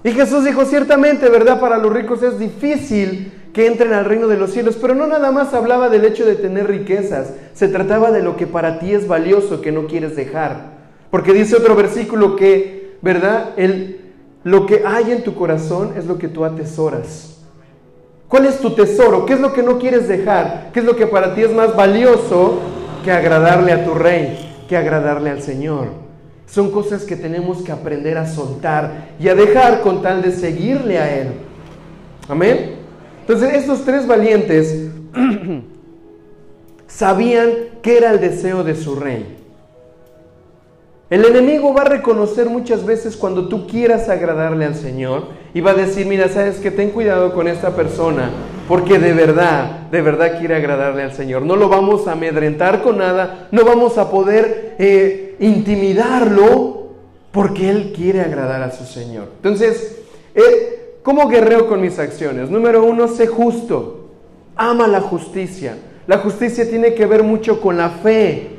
[0.05, 1.59] Y Jesús dijo, ciertamente, ¿verdad?
[1.59, 4.77] Para los ricos es difícil que entren al reino de los cielos.
[4.79, 8.47] Pero no nada más hablaba del hecho de tener riquezas, se trataba de lo que
[8.47, 10.75] para ti es valioso que no quieres dejar.
[11.11, 13.51] Porque dice otro versículo que, ¿verdad?
[13.57, 14.01] El,
[14.43, 17.39] lo que hay en tu corazón es lo que tú atesoras.
[18.29, 19.25] ¿Cuál es tu tesoro?
[19.25, 20.71] ¿Qué es lo que no quieres dejar?
[20.73, 22.59] ¿Qué es lo que para ti es más valioso
[23.05, 25.87] que agradarle a tu rey, que agradarle al Señor?
[26.47, 30.99] Son cosas que tenemos que aprender a soltar y a dejar con tal de seguirle
[30.99, 31.29] a Él.
[32.29, 32.84] Amén.
[33.27, 34.91] Entonces estos tres valientes
[36.87, 39.39] sabían que era el deseo de su rey.
[41.09, 45.71] El enemigo va a reconocer muchas veces cuando tú quieras agradarle al Señor y va
[45.71, 48.31] a decir, mira, sabes que ten cuidado con esta persona
[48.69, 51.43] porque de verdad, de verdad quiere agradarle al Señor.
[51.43, 56.89] No lo vamos a amedrentar con nada, no vamos a poder eh, intimidarlo
[57.33, 59.29] porque Él quiere agradar a su Señor.
[59.37, 60.03] Entonces,
[60.35, 62.49] eh, ¿Cómo guerreo con mis acciones?
[62.49, 64.09] Número uno, sé justo.
[64.57, 65.77] Ama la justicia.
[66.07, 68.57] La justicia tiene que ver mucho con la fe.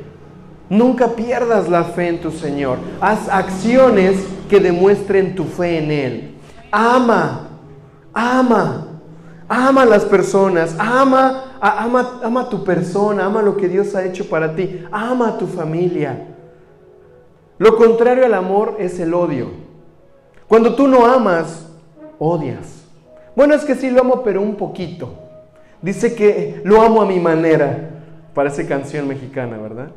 [0.70, 2.78] Nunca pierdas la fe en tu Señor.
[3.00, 6.34] Haz acciones que demuestren tu fe en Él.
[6.70, 7.48] Ama,
[8.14, 9.00] ama,
[9.48, 14.04] ama a las personas, ama, ama, ama a tu persona, ama lo que Dios ha
[14.04, 16.28] hecho para ti, ama a tu familia.
[17.58, 19.48] Lo contrario al amor es el odio.
[20.46, 21.66] Cuando tú no amas,
[22.18, 22.84] odias.
[23.34, 25.14] Bueno, es que sí lo amo, pero un poquito.
[25.82, 27.90] Dice que lo amo a mi manera.
[28.34, 29.88] Parece canción mexicana, ¿verdad?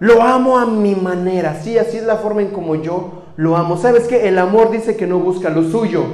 [0.00, 1.54] Lo amo a mi manera.
[1.62, 3.76] Sí, así es la forma en como yo lo amo.
[3.76, 4.28] ¿Sabes qué?
[4.28, 6.04] El amor dice que no busca lo suyo.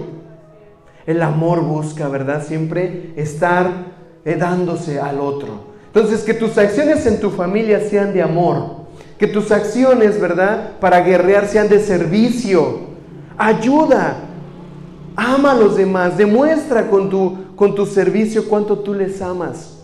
[1.06, 2.44] El amor busca, ¿verdad?
[2.44, 3.68] Siempre estar
[4.24, 5.70] eh, dándose al otro.
[5.86, 8.80] Entonces, que tus acciones en tu familia sean de amor.
[9.18, 10.78] Que tus acciones, ¿verdad?
[10.78, 12.80] Para guerrear sean de servicio.
[13.36, 14.29] Ayuda.
[15.16, 19.78] Ama a los demás, demuestra con tu, con tu servicio cuánto tú les amas.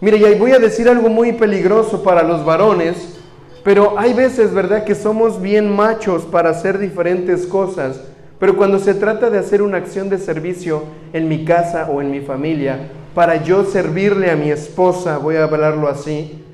[0.00, 3.18] Mire, y voy a decir algo muy peligroso para los varones,
[3.64, 8.00] pero hay veces, ¿verdad?, que somos bien machos para hacer diferentes cosas,
[8.38, 12.10] pero cuando se trata de hacer una acción de servicio en mi casa o en
[12.10, 16.44] mi familia, para yo servirle a mi esposa, voy a hablarlo así,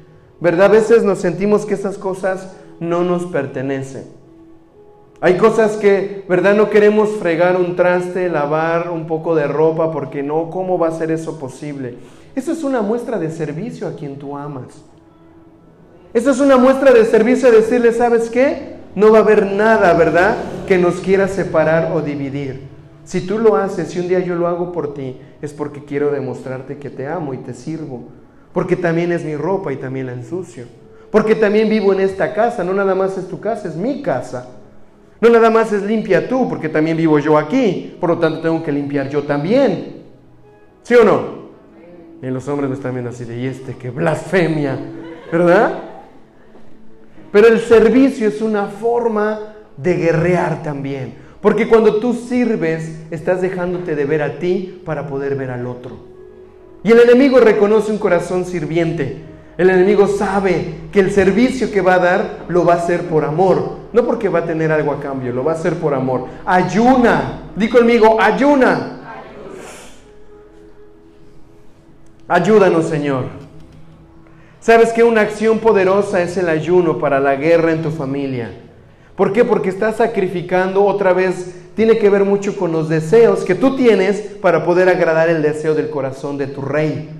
[0.40, 0.66] ¿verdad?
[0.66, 4.23] A veces nos sentimos que esas cosas no nos pertenecen.
[5.24, 6.54] Hay cosas que, ¿verdad?
[6.54, 10.98] No queremos fregar un traste, lavar un poco de ropa, porque no, ¿cómo va a
[10.98, 11.96] ser eso posible?
[12.34, 14.84] Eso es una muestra de servicio a quien tú amas.
[16.12, 18.74] Eso es una muestra de servicio de decirle, ¿sabes qué?
[18.94, 20.36] No va a haber nada, ¿verdad?
[20.68, 22.68] Que nos quiera separar o dividir.
[23.04, 26.10] Si tú lo haces y un día yo lo hago por ti, es porque quiero
[26.10, 28.08] demostrarte que te amo y te sirvo.
[28.52, 30.66] Porque también es mi ropa y también la ensucio.
[31.10, 34.50] Porque también vivo en esta casa, no nada más es tu casa, es mi casa.
[35.24, 37.96] No nada más es limpia tú, porque también vivo yo aquí.
[37.98, 40.02] Por lo tanto, tengo que limpiar yo también.
[40.82, 41.44] ¿Sí o no?
[42.20, 44.78] Y los hombres no están viendo así de, y este, qué blasfemia,
[45.32, 45.78] ¿verdad?
[47.32, 51.14] Pero el servicio es una forma de guerrear también.
[51.40, 55.96] Porque cuando tú sirves, estás dejándote de ver a ti para poder ver al otro.
[56.82, 59.22] Y el enemigo reconoce un corazón sirviente.
[59.56, 63.24] El enemigo sabe que el servicio que va a dar lo va a hacer por
[63.24, 66.26] amor, no porque va a tener algo a cambio, lo va a hacer por amor.
[66.44, 69.00] Ayuna, di conmigo, ayuna.
[72.26, 73.26] Ayúdanos, Señor.
[74.58, 78.50] ¿Sabes que una acción poderosa es el ayuno para la guerra en tu familia?
[79.14, 79.44] ¿Por qué?
[79.44, 84.20] Porque estás sacrificando otra vez, tiene que ver mucho con los deseos que tú tienes
[84.40, 87.10] para poder agradar el deseo del corazón de tu rey.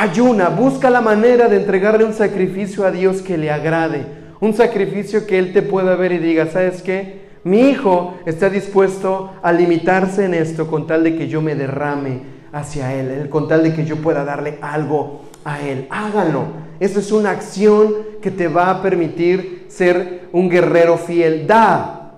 [0.00, 4.06] Ayuna, busca la manera de entregarle un sacrificio a Dios que le agrade,
[4.40, 7.28] un sacrificio que Él te pueda ver y diga, ¿sabes qué?
[7.44, 12.22] Mi hijo está dispuesto a limitarse en esto con tal de que yo me derrame
[12.50, 15.86] hacia Él, con tal de que yo pueda darle algo a Él.
[15.90, 16.44] Háganlo.
[16.80, 21.46] Eso es una acción que te va a permitir ser un guerrero fiel.
[21.46, 22.14] Da,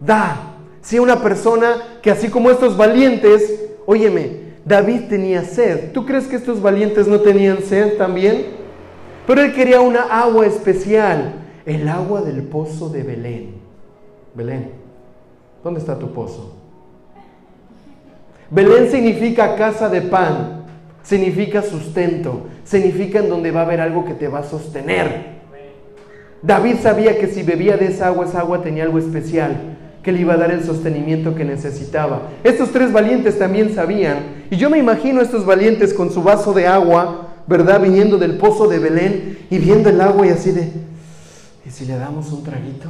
[0.00, 0.56] da.
[0.80, 5.92] Si una persona que así como estos valientes, óyeme, David tenía sed.
[5.92, 8.44] ¿Tú crees que estos valientes no tenían sed también?
[9.26, 11.32] Pero él quería una agua especial,
[11.64, 13.54] el agua del pozo de Belén.
[14.34, 14.72] Belén,
[15.64, 16.54] ¿dónde está tu pozo?
[18.50, 20.56] Belén significa casa de pan
[21.06, 25.36] significa sustento, significa en donde va a haber algo que te va a sostener.
[26.42, 30.20] David sabía que si bebía de esa agua, esa agua tenía algo especial, que le
[30.20, 32.28] iba a dar el sostenimiento que necesitaba.
[32.44, 36.52] Estos tres valientes también sabían, y yo me imagino a estos valientes con su vaso
[36.52, 37.80] de agua, ¿verdad?
[37.80, 40.70] Viniendo del pozo de Belén y viendo el agua y así de,
[41.66, 42.88] ¿y si le damos un traguito?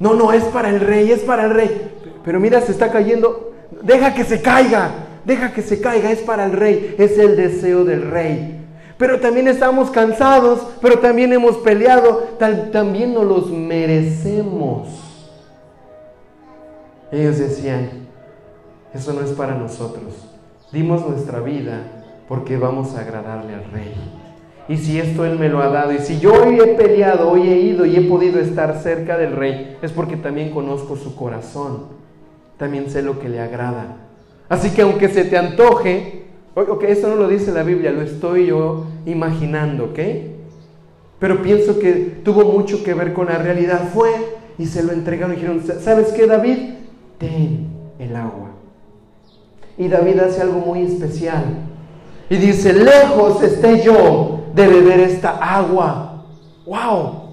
[0.00, 1.92] No, no, es para el rey, es para el rey.
[2.24, 4.90] Pero mira, se está cayendo, deja que se caiga
[5.24, 8.60] deja que se caiga, es para el rey, es el deseo del rey.
[8.96, 12.28] Pero también estamos cansados, pero también hemos peleado,
[12.72, 15.03] también nos los merecemos.
[17.14, 17.90] Ellos decían,
[18.92, 20.14] eso no es para nosotros.
[20.72, 21.82] Dimos nuestra vida
[22.28, 23.94] porque vamos a agradarle al rey.
[24.68, 27.42] Y si esto Él me lo ha dado, y si yo hoy he peleado, hoy
[27.48, 31.84] he ido y he podido estar cerca del rey, es porque también conozco su corazón,
[32.56, 33.96] también sé lo que le agrada.
[34.48, 36.24] Así que aunque se te antoje,
[36.56, 39.98] ok, eso no lo dice la Biblia, lo estoy yo imaginando, ¿ok?
[41.20, 41.92] Pero pienso que
[42.24, 43.88] tuvo mucho que ver con la realidad.
[43.94, 44.10] Fue
[44.58, 46.74] y se lo entregaron y dijeron, ¿sabes qué, David?
[47.98, 48.50] El agua.
[49.76, 51.44] Y David hace algo muy especial.
[52.30, 56.24] Y dice, lejos esté yo de beber esta agua.
[56.66, 57.24] ¡Wow!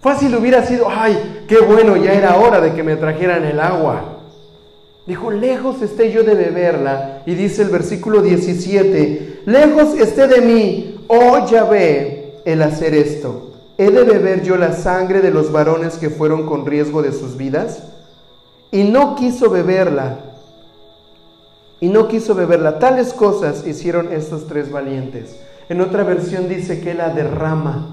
[0.00, 4.20] Fácil hubiera sido, ay, qué bueno, ya era hora de que me trajeran el agua.
[5.06, 7.22] Dijo, lejos esté yo de beberla.
[7.26, 13.52] Y dice el versículo 17, lejos esté de mí, oh Yahvé, el hacer esto.
[13.78, 17.36] ¿He de beber yo la sangre de los varones que fueron con riesgo de sus
[17.36, 17.93] vidas?
[18.74, 20.18] Y no quiso beberla.
[21.78, 22.80] Y no quiso beberla.
[22.80, 25.38] Tales cosas hicieron estos tres valientes.
[25.68, 27.86] En otra versión dice que la derrama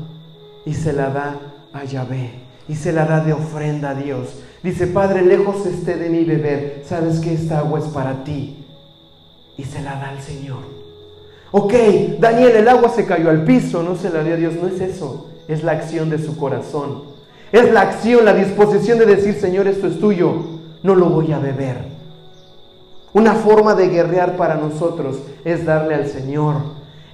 [0.66, 1.40] y se la da
[1.72, 2.32] a Yahvé.
[2.68, 4.42] Y se la da de ofrenda a Dios.
[4.64, 8.66] Dice, Padre, lejos esté de mí beber, sabes que esta agua es para ti.
[9.58, 10.64] Y se la da al Señor.
[11.52, 11.74] Ok,
[12.20, 14.82] Daniel, el agua se cayó al piso, no se la dio a Dios, no es
[14.82, 17.04] eso, es la acción de su corazón.
[17.52, 21.40] Es la acción, la disposición de decir, Señor, esto es tuyo, no lo voy a
[21.40, 21.92] beber.
[23.14, 26.56] Una forma de guerrear para nosotros es darle al Señor,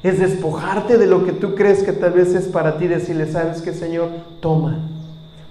[0.03, 3.61] es despojarte de lo que tú crees que tal vez es para ti, decirle, ¿sabes
[3.61, 4.09] qué, Señor?
[4.39, 4.79] Toma,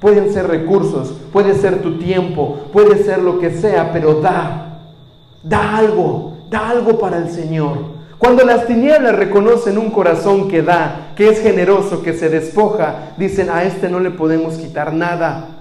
[0.00, 4.80] Pueden ser recursos, puede ser tu tiempo, puede ser lo que sea, pero da,
[5.42, 7.96] da algo, da algo para el Señor.
[8.18, 13.48] Cuando las tinieblas reconocen un corazón que da, que es generoso, que se despoja, dicen,
[13.48, 15.55] a este no le podemos quitar nada,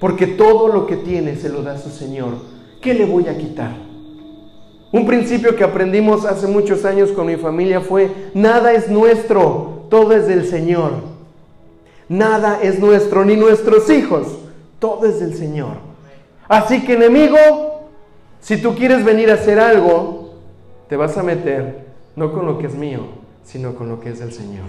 [0.00, 2.34] porque todo lo que tiene se lo da su Señor.
[2.80, 3.72] ¿Qué le voy a quitar?
[4.90, 10.14] Un principio que aprendimos hace muchos años con mi familia fue, nada es nuestro, todo
[10.14, 10.92] es del Señor.
[12.08, 14.38] Nada es nuestro, ni nuestros hijos,
[14.78, 15.76] todo es del Señor.
[16.48, 17.90] Así que enemigo,
[18.40, 20.34] si tú quieres venir a hacer algo,
[20.88, 23.00] te vas a meter no con lo que es mío,
[23.44, 24.64] sino con lo que es del Señor.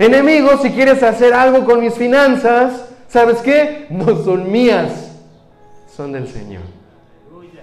[0.00, 3.86] Enemigo, si quieres hacer algo con mis finanzas, ¿sabes qué?
[3.90, 5.16] No son mías,
[5.96, 6.62] son del Señor.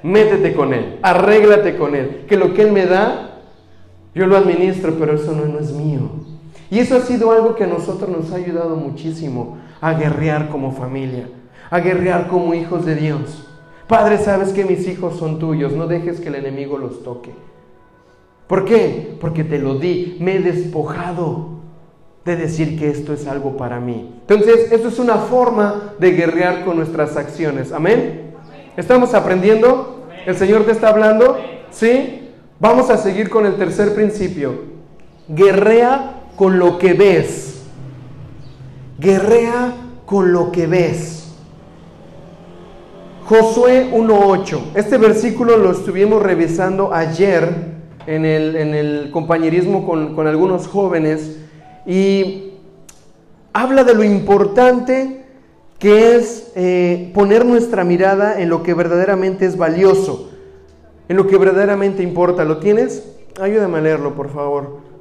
[0.02, 3.42] Métete con Él, arréglate con Él, que lo que Él me da,
[4.16, 6.10] yo lo administro, pero eso no, no es mío.
[6.70, 10.72] Y eso ha sido algo que a nosotros nos ha ayudado muchísimo a guerrear como
[10.72, 11.28] familia,
[11.70, 13.46] a guerrear como hijos de Dios.
[13.90, 17.32] Padre, sabes que mis hijos son tuyos, no dejes que el enemigo los toque.
[18.48, 19.18] ¿Por qué?
[19.20, 21.61] Porque te lo di, me he despojado
[22.26, 24.14] de decir que esto es algo para mí.
[24.28, 27.72] Entonces, esto es una forma de guerrear con nuestras acciones.
[27.72, 28.32] Amén.
[28.78, 30.06] ¿Estamos aprendiendo?
[30.26, 31.40] ¿El Señor te está hablando?
[31.72, 32.30] ¿Sí?
[32.60, 34.54] Vamos a seguir con el tercer principio.
[35.28, 37.64] Guerrea con lo que ves.
[39.00, 39.74] Guerrea
[40.06, 41.22] con lo que ves.
[43.26, 44.60] Josué 1.8.
[44.76, 47.72] Este versículo lo estuvimos revisando ayer
[48.06, 51.40] en el, compañerismo con, algunos jóvenes
[51.86, 52.54] y
[53.54, 55.26] habla de lo importante
[55.80, 60.30] que es eh, poner nuestra mirada en lo que verdaderamente es valioso,
[61.10, 62.46] en lo que verdaderamente importa.
[62.46, 63.04] ¿Lo tienes?
[63.42, 64.92] Ayúdame a leerlo, por favor.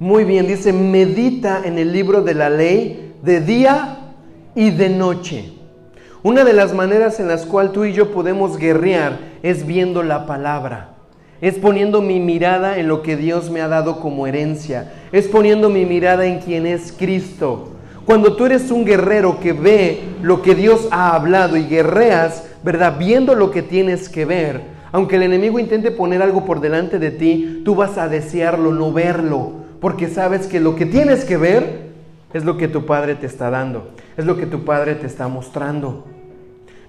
[0.00, 4.07] Muy bien, dice, medita en el libro de la ley de día
[4.58, 5.52] y de noche.
[6.24, 10.26] Una de las maneras en las cuales tú y yo podemos guerrear es viendo la
[10.26, 10.96] palabra.
[11.40, 14.92] Es poniendo mi mirada en lo que Dios me ha dado como herencia.
[15.12, 17.68] Es poniendo mi mirada en quien es Cristo.
[18.04, 22.96] Cuando tú eres un guerrero que ve lo que Dios ha hablado y guerreas, ¿verdad?
[22.98, 24.62] Viendo lo que tienes que ver.
[24.90, 28.92] Aunque el enemigo intente poner algo por delante de ti, tú vas a desearlo, no
[28.92, 31.88] verlo porque sabes que lo que tienes que ver
[32.32, 33.88] es lo que tu Padre te está dando,
[34.18, 36.04] es lo que tu Padre te está mostrando.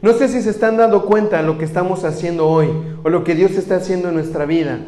[0.02, 2.70] No sé si se están dando cuenta de lo que estamos haciendo hoy
[3.04, 4.80] o lo que Dios está haciendo en nuestra vida.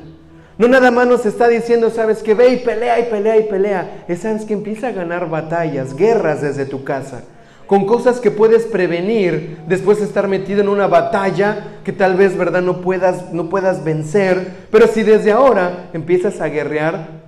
[0.57, 4.05] No nada más nos está diciendo, sabes que ve y pelea y pelea y pelea.
[4.07, 7.23] Es sabes que empieza a ganar batallas, guerras desde tu casa,
[7.67, 12.35] con cosas que puedes prevenir después de estar metido en una batalla que tal vez,
[12.35, 14.65] verdad, no puedas, no puedas vencer.
[14.71, 17.21] Pero si desde ahora empiezas a guerrear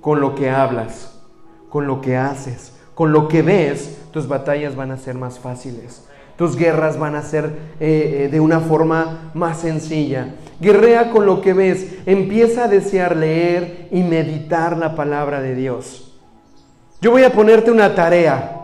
[0.00, 1.20] con lo que hablas,
[1.68, 6.04] con lo que haces, con lo que ves, tus batallas van a ser más fáciles.
[6.36, 7.44] Tus guerras van a ser
[7.78, 10.34] eh, eh, de una forma más sencilla.
[10.60, 11.86] Guerrea con lo que ves.
[12.06, 16.12] Empieza a desear leer y meditar la palabra de Dios.
[17.00, 18.60] Yo voy a ponerte una tarea.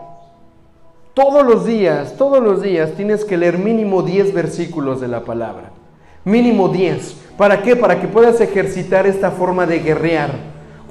[1.13, 5.71] Todos los días, todos los días tienes que leer mínimo 10 versículos de la palabra.
[6.25, 7.15] Mínimo 10.
[7.37, 7.75] ¿Para qué?
[7.75, 10.31] Para que puedas ejercitar esta forma de guerrear.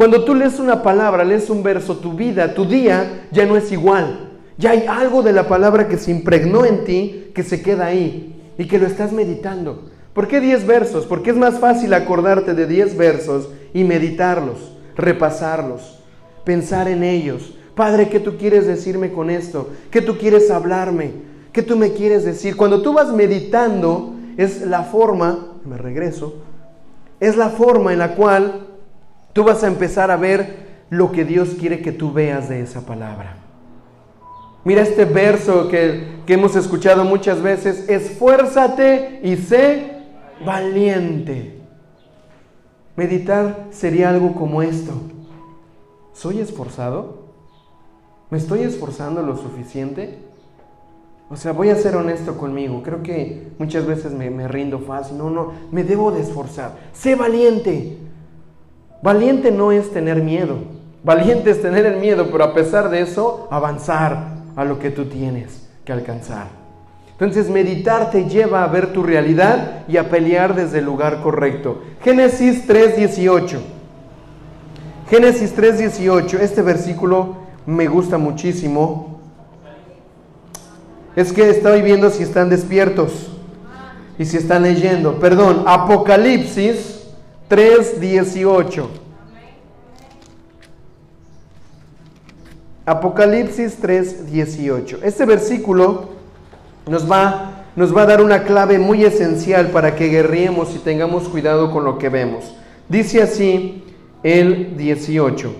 [0.00, 3.70] Cuando tú lees una palabra, lees un verso, tu vida, tu día ya no es
[3.70, 4.30] igual.
[4.56, 8.34] Ya hay algo de la palabra que se impregnó en ti, que se queda ahí
[8.56, 9.90] y que lo estás meditando.
[10.14, 11.04] ¿Por qué 10 versos?
[11.04, 15.98] Porque es más fácil acordarte de 10 versos y meditarlos, repasarlos,
[16.44, 17.52] pensar en ellos.
[17.74, 19.68] Padre, ¿qué tú quieres decirme con esto?
[19.90, 21.12] ¿Qué tú quieres hablarme?
[21.52, 22.56] ¿Qué tú me quieres decir?
[22.56, 26.36] Cuando tú vas meditando, es la forma, me regreso,
[27.20, 28.69] es la forma en la cual
[29.32, 32.84] Tú vas a empezar a ver lo que Dios quiere que tú veas de esa
[32.84, 33.36] palabra.
[34.64, 40.02] Mira este verso que, hemos escuchado muchas veces, esfuérzate y sé
[40.44, 41.58] valiente.
[42.94, 44.92] Meditar sería algo como esto.
[46.12, 47.30] ¿Soy esforzado?
[48.30, 50.18] ¿Me estoy esforzando lo suficiente?
[51.30, 52.82] O sea, voy a ser honesto conmigo.
[52.82, 55.18] Creo que muchas veces me, me rindo fácil.
[55.18, 56.76] No, no, me debo de esforzar.
[56.92, 57.98] Sé valiente.
[59.02, 60.58] Valiente no es tener miedo.
[61.02, 65.06] Valiente es tener el miedo, pero a pesar de eso, avanzar a lo que tú
[65.06, 66.48] tienes que alcanzar.
[67.12, 71.82] Entonces, meditar te lleva a ver tu realidad y a pelear desde el lugar correcto.
[72.02, 73.60] Génesis 3:18.
[75.08, 77.36] Génesis 3:18, este versículo
[77.66, 79.20] me gusta muchísimo.
[81.16, 83.30] Es que estoy viendo si están despiertos.
[84.18, 86.99] Y si están leyendo, perdón, Apocalipsis
[87.50, 88.86] 3:18.
[92.86, 95.00] Apocalipsis 3:18.
[95.02, 96.10] Este versículo
[96.88, 101.28] nos va, nos va a dar una clave muy esencial para que guerriemos y tengamos
[101.28, 102.54] cuidado con lo que vemos.
[102.88, 103.84] Dice así
[104.22, 105.52] el 18.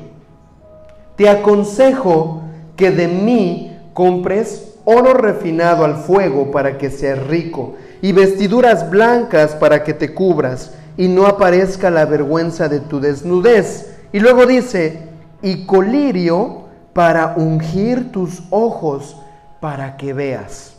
[1.16, 2.44] Te aconsejo
[2.76, 9.54] que de mí compres oro refinado al fuego para que seas rico y vestiduras blancas
[9.56, 13.90] para que te cubras y no aparezca la vergüenza de tu desnudez.
[14.12, 15.08] Y luego dice,
[15.40, 19.16] y colirio para ungir tus ojos
[19.60, 20.76] para que veas.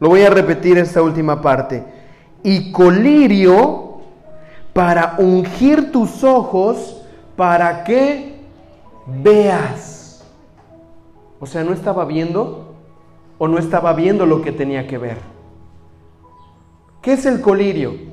[0.00, 1.84] Lo voy a repetir esta última parte.
[2.42, 4.00] Y colirio
[4.72, 7.02] para ungir tus ojos
[7.36, 8.40] para que
[9.22, 10.24] veas.
[11.38, 12.74] O sea, no estaba viendo
[13.38, 15.18] o no estaba viendo lo que tenía que ver.
[17.02, 18.09] ¿Qué es el colirio?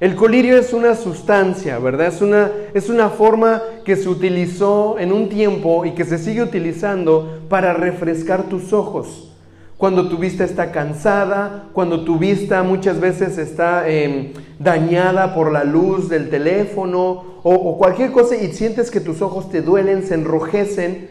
[0.00, 2.06] El colirio es una sustancia, ¿verdad?
[2.06, 6.40] Es una, es una forma que se utilizó en un tiempo y que se sigue
[6.40, 9.32] utilizando para refrescar tus ojos.
[9.76, 15.64] Cuando tu vista está cansada, cuando tu vista muchas veces está em, dañada por la
[15.64, 20.14] luz del teléfono o, o cualquier cosa y sientes que tus ojos te duelen, se
[20.14, 21.08] enrojecen.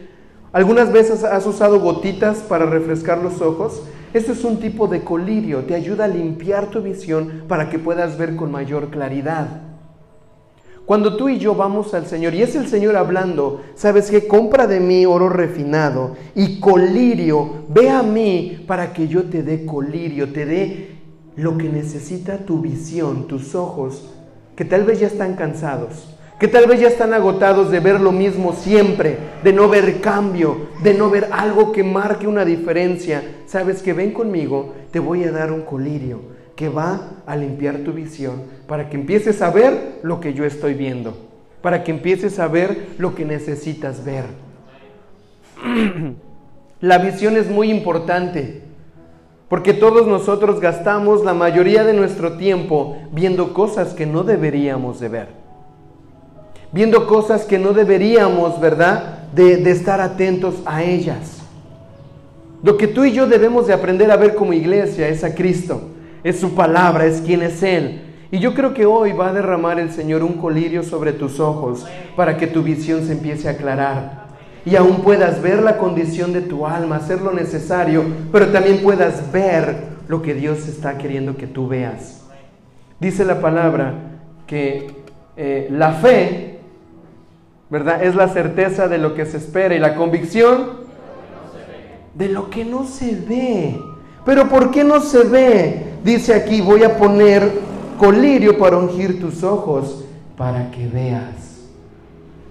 [0.52, 3.82] ¿Algunas veces has usado gotitas para refrescar los ojos?
[4.14, 8.16] Esto es un tipo de colirio, te ayuda a limpiar tu visión para que puedas
[8.16, 9.62] ver con mayor claridad.
[10.86, 14.66] Cuando tú y yo vamos al Señor y es el Señor hablando, sabes que compra
[14.66, 20.32] de mí oro refinado y colirio, ve a mí para que yo te dé colirio,
[20.32, 20.98] te dé
[21.36, 24.14] lo que necesita tu visión, tus ojos,
[24.56, 28.12] que tal vez ya están cansados, que tal vez ya están agotados de ver lo
[28.12, 33.22] mismo siempre, de no ver cambio, de no ver algo que marque una diferencia.
[33.46, 36.20] Sabes que ven conmigo, te voy a dar un colirio
[36.54, 40.74] que va a limpiar tu visión para que empieces a ver lo que yo estoy
[40.74, 41.16] viendo,
[41.60, 44.24] para que empieces a ver lo que necesitas ver.
[46.80, 48.62] La visión es muy importante.
[49.48, 55.08] Porque todos nosotros gastamos la mayoría de nuestro tiempo viendo cosas que no deberíamos de
[55.08, 55.47] ver
[56.72, 61.38] viendo cosas que no deberíamos, ¿verdad?, de, estar atentos a ellas.
[62.62, 65.82] Lo que tú y yo debemos de aprender a ver como iglesia es a Cristo,
[66.24, 68.02] es su palabra, es quien es Él.
[68.30, 71.86] Y yo creo que hoy va a derramar el Señor un colirio sobre tus ojos
[72.16, 74.28] para que tu visión se empiece a aclarar
[74.64, 79.32] y aún puedas ver la condición de tu alma, hacer lo necesario, pero también puedas
[79.32, 79.76] ver
[80.08, 82.26] lo que Dios está queriendo que tú veas.
[83.00, 83.94] Dice la palabra
[84.46, 84.88] que
[85.36, 86.57] eh, la fe
[87.70, 88.02] ¿verdad?
[88.02, 90.88] Es la certeza de lo que se espera y la convicción
[92.14, 93.78] de lo que no se ve.
[94.24, 95.84] Pero ¿por qué no se ve?
[96.04, 97.50] Dice aquí, voy a poner
[97.98, 100.04] colirio para ungir tus ojos
[100.36, 101.68] para que veas.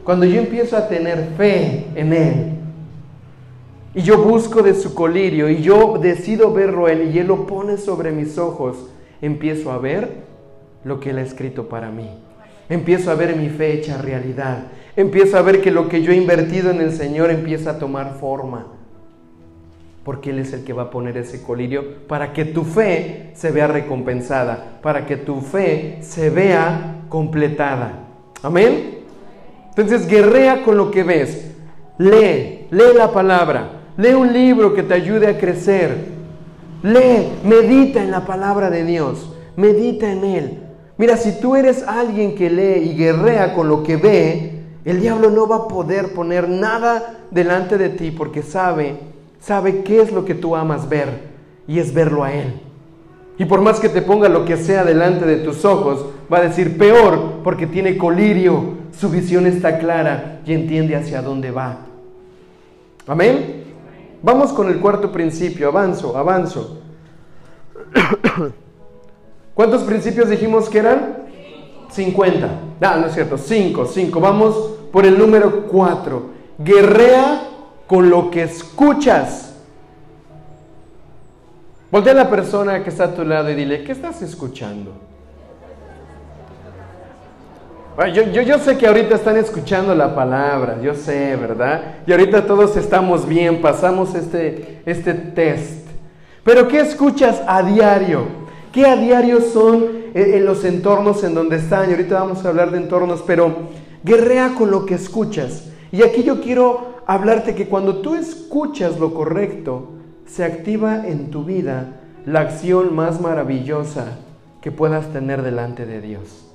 [0.04, 2.54] Cuando yo empiezo a tener fe en Él
[3.94, 7.78] y yo busco de su colirio y yo decido verlo Él y Él lo pone
[7.78, 8.78] sobre mis ojos,
[9.22, 10.24] empiezo a ver
[10.86, 12.10] lo que Él ha escrito para mí.
[12.70, 14.68] Empiezo a ver mi fe hecha realidad.
[14.98, 18.16] Empiezo a ver que lo que yo he invertido en el Señor empieza a tomar
[18.20, 18.66] forma.
[20.04, 23.52] Porque Él es el que va a poner ese colirio para que tu fe se
[23.52, 28.08] vea recompensada, para que tu fe se vea completada.
[28.42, 29.02] Amén.
[29.70, 31.52] Entonces guerrea con lo que ves.
[32.00, 33.82] Lee, lee la palabra.
[33.98, 35.96] Lee un libro que te ayude a crecer.
[36.82, 39.32] Lee, medita en la palabra de Dios.
[39.56, 40.60] Medita en Él.
[40.98, 44.57] Mira, si tú eres alguien que lee y guerrea con lo que ve,
[44.88, 48.96] el diablo no va a poder poner nada delante de ti porque sabe,
[49.42, 51.10] sabe qué es lo que tú amas ver
[51.68, 52.62] y es verlo a Él.
[53.38, 56.44] Y por más que te ponga lo que sea delante de tus ojos, va a
[56.44, 61.80] decir peor porque tiene colirio, su visión está clara y entiende hacia dónde va.
[63.06, 63.66] Amén.
[64.24, 66.80] Vamos con el cuarto principio, avanzo, avanzo.
[69.54, 71.27] ¿Cuántos principios dijimos que eran?
[71.90, 72.50] 50.
[72.82, 74.20] Ah, no es cierto, 5, 5.
[74.20, 74.56] Vamos
[74.92, 76.30] por el número 4.
[76.60, 77.42] Guerrea
[77.88, 79.56] con lo que escuchas.
[81.92, 84.94] Voltea a la persona que está a tu lado y dile, ¿qué estás escuchando?
[88.14, 91.96] Yo, yo, yo, sé que ahorita están escuchando la palabra, yo sé, ¿verdad?
[92.06, 95.88] Y ahorita todos estamos bien, pasamos este, este test.
[96.44, 98.26] Pero ¿qué escuchas a diario?
[98.72, 101.90] ¿Qué a diario son en los entornos en donde están?
[101.90, 103.56] Y ahorita vamos a hablar de entornos, pero
[104.04, 105.70] guerrea con lo que escuchas.
[105.92, 109.90] Y aquí yo quiero hablarte que cuando tú escuchas lo correcto,
[110.26, 114.18] se activa en tu vida la acción más maravillosa
[114.62, 116.46] que puedas tener delante de Dios,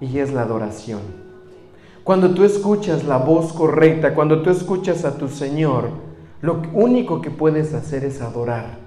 [0.00, 1.00] y es la adoración.
[2.04, 5.90] Cuando tú escuchas la voz correcta, cuando tú escuchas a tu Señor,
[6.40, 8.78] lo único que puedes hacer es adorar.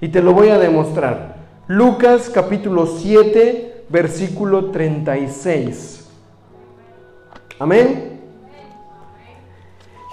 [0.00, 1.35] Y te lo voy a demostrar.
[1.68, 6.06] Lucas capítulo 7, versículo 36.
[7.58, 8.20] Amén.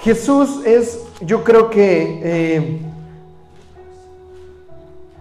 [0.02, 2.80] Jesús es, yo creo que eh,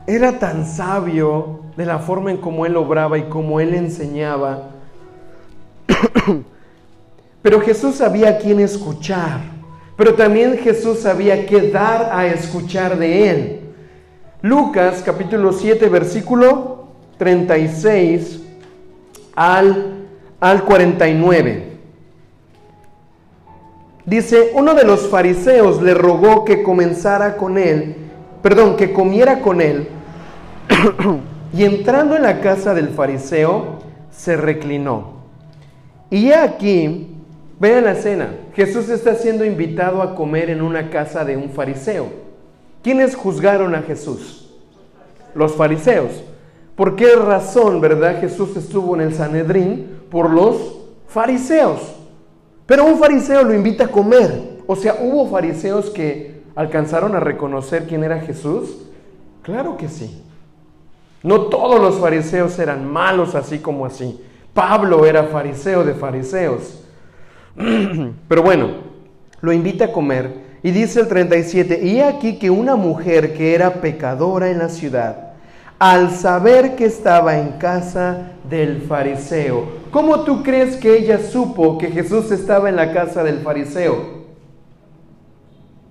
[0.06, 4.70] era tan sabio de la forma en cómo él obraba y cómo él enseñaba.
[7.42, 9.40] Pero Jesús sabía a quién escuchar.
[9.98, 13.61] Pero también Jesús sabía qué dar a escuchar de él.
[14.42, 18.42] Lucas capítulo 7 versículo 36
[19.36, 20.06] al,
[20.40, 21.72] al 49.
[24.04, 27.94] Dice, uno de los fariseos le rogó que comenzara con él,
[28.42, 29.86] perdón, que comiera con él.
[31.52, 33.78] y entrando en la casa del fariseo,
[34.10, 35.22] se reclinó.
[36.10, 37.14] Y aquí,
[37.60, 42.21] vean la escena, Jesús está siendo invitado a comer en una casa de un fariseo.
[42.82, 44.50] ¿Quiénes juzgaron a Jesús?
[45.34, 46.10] Los fariseos.
[46.74, 50.00] ¿Por qué razón, verdad, Jesús estuvo en el Sanedrín?
[50.10, 51.80] Por los fariseos.
[52.66, 54.58] Pero un fariseo lo invita a comer.
[54.66, 58.78] O sea, ¿hubo fariseos que alcanzaron a reconocer quién era Jesús?
[59.42, 60.22] Claro que sí.
[61.22, 64.20] No todos los fariseos eran malos así como así.
[64.54, 66.82] Pablo era fariseo de fariseos.
[68.28, 68.68] Pero bueno,
[69.40, 73.80] lo invita a comer y dice el 37, y aquí que una mujer que era
[73.80, 75.32] pecadora en la ciudad,
[75.78, 81.90] al saber que estaba en casa del fariseo, ¿cómo tú crees que ella supo que
[81.90, 84.22] Jesús estaba en la casa del fariseo?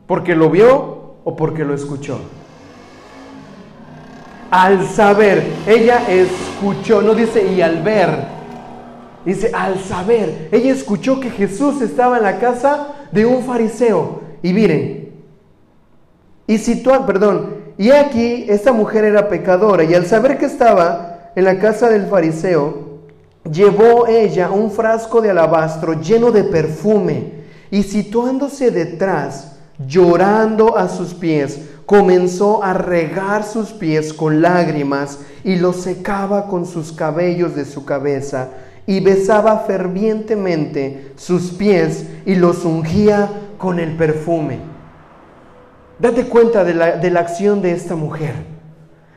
[0.07, 2.19] ¿Porque lo vio o porque lo escuchó?
[4.49, 8.09] Al saber, ella escuchó, no dice y al ver,
[9.26, 14.20] dice al saber, ella escuchó que Jesús estaba en la casa de un fariseo.
[14.44, 15.12] Y miren,
[16.48, 21.46] y situar, perdón, y aquí esta mujer era pecadora y al saber que estaba en
[21.46, 22.92] la casa del fariseo,
[23.50, 29.54] llevó ella un frasco de alabastro lleno de perfume y situándose detrás,
[29.88, 36.66] llorando a sus pies, comenzó a regar sus pies con lágrimas y los secaba con
[36.66, 38.50] sus cabellos de su cabeza
[38.86, 43.30] y besaba fervientemente sus pies y los ungía
[43.62, 44.57] con el perfume.
[45.99, 48.34] Date cuenta de la, de la acción de esta mujer.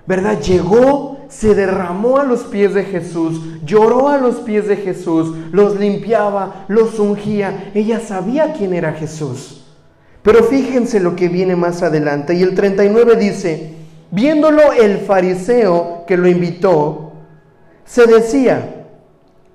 [0.06, 0.38] ¿Verdad?
[0.40, 5.80] Llegó, se derramó a los pies de Jesús, lloró a los pies de Jesús, los
[5.80, 7.72] limpiaba, los ungía.
[7.74, 9.64] Ella sabía quién era Jesús.
[10.22, 12.34] Pero fíjense lo que viene más adelante.
[12.34, 13.74] Y el 39 dice,
[14.10, 17.12] viéndolo el fariseo que lo invitó,
[17.86, 18.86] se decía,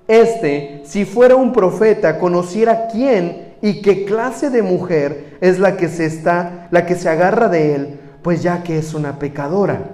[0.08, 5.88] este, si fuera un profeta, conociera quién y qué clase de mujer es la que
[5.88, 9.90] se está, la que se agarra de él, pues ya que es una pecadora.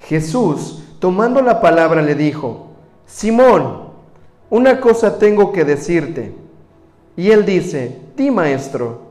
[0.00, 2.68] Jesús, tomando la palabra, le dijo,
[3.06, 3.90] Simón,
[4.50, 6.34] una cosa tengo que decirte.
[7.16, 9.10] Y él dice, di maestro.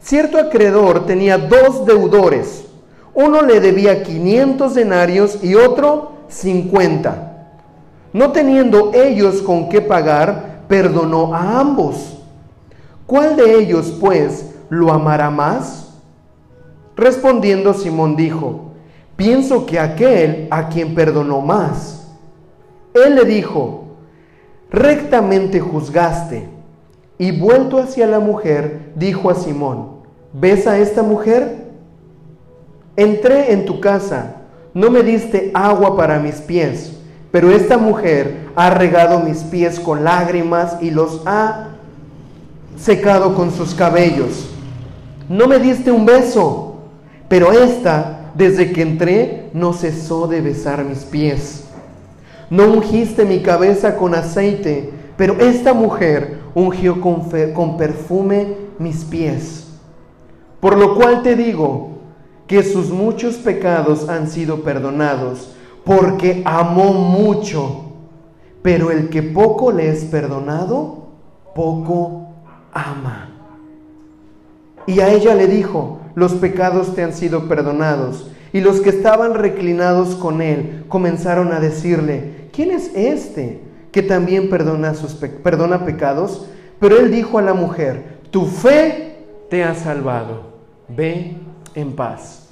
[0.00, 2.64] Cierto acreedor tenía dos deudores.
[3.14, 7.56] Uno le debía 500 denarios y otro 50.
[8.12, 12.19] No teniendo ellos con qué pagar, perdonó a ambos.
[13.10, 15.94] ¿Cuál de ellos, pues, lo amará más?
[16.94, 18.70] Respondiendo Simón dijo,
[19.16, 22.06] pienso que aquel a quien perdonó más.
[22.94, 23.96] Él le dijo,
[24.70, 26.50] rectamente juzgaste.
[27.18, 30.02] Y vuelto hacia la mujer, dijo a Simón,
[30.32, 31.66] ¿ves a esta mujer?
[32.94, 34.36] Entré en tu casa,
[34.72, 36.96] no me diste agua para mis pies,
[37.32, 41.69] pero esta mujer ha regado mis pies con lágrimas y los ha
[42.76, 44.48] secado con sus cabellos.
[45.28, 46.76] No me diste un beso,
[47.28, 51.64] pero esta, desde que entré, no cesó de besar mis pies.
[52.50, 59.68] No ungiste mi cabeza con aceite, pero esta mujer ungió con, con perfume mis pies.
[60.58, 61.90] Por lo cual te digo
[62.46, 65.52] que sus muchos pecados han sido perdonados,
[65.84, 67.84] porque amó mucho.
[68.62, 71.06] Pero el que poco le es perdonado,
[71.54, 72.19] poco
[72.72, 73.28] ama.
[74.86, 78.30] Y a ella le dijo, los pecados te han sido perdonados.
[78.52, 83.60] Y los que estaban reclinados con él comenzaron a decirle, ¿quién es este
[83.92, 84.92] que también perdona,
[85.42, 86.46] perdona pecados?
[86.80, 89.18] Pero él dijo a la mujer, tu fe
[89.48, 90.42] te ha salvado,
[90.88, 91.36] ve
[91.74, 92.48] en paz.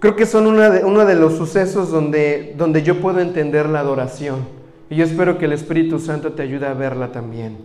[0.00, 4.58] creo que son de, uno de los sucesos donde, donde yo puedo entender la adoración.
[4.90, 7.58] Y yo espero que el Espíritu Santo te ayude a verla también.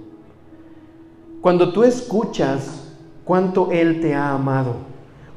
[1.41, 2.93] Cuando tú escuchas
[3.24, 4.76] cuánto Él te ha amado,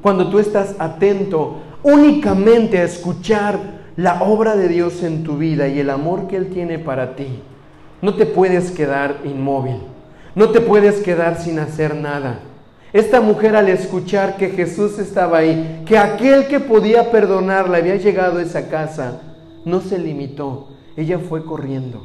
[0.01, 5.79] cuando tú estás atento únicamente a escuchar la obra de Dios en tu vida y
[5.79, 7.41] el amor que Él tiene para ti,
[8.01, 9.81] no te puedes quedar inmóvil,
[10.35, 12.39] no te puedes quedar sin hacer nada.
[12.93, 18.39] Esta mujer al escuchar que Jesús estaba ahí, que aquel que podía perdonarla había llegado
[18.39, 19.21] a esa casa,
[19.65, 22.01] no se limitó, ella fue corriendo.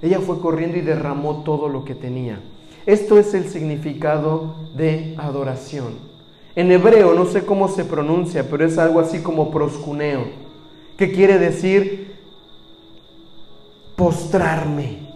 [0.00, 2.40] Ella fue corriendo y derramó todo lo que tenía.
[2.86, 5.94] Esto es el significado de adoración.
[6.54, 10.26] En hebreo no sé cómo se pronuncia, pero es algo así como proscuneo,
[10.96, 12.14] que quiere decir
[13.96, 15.08] postrarme,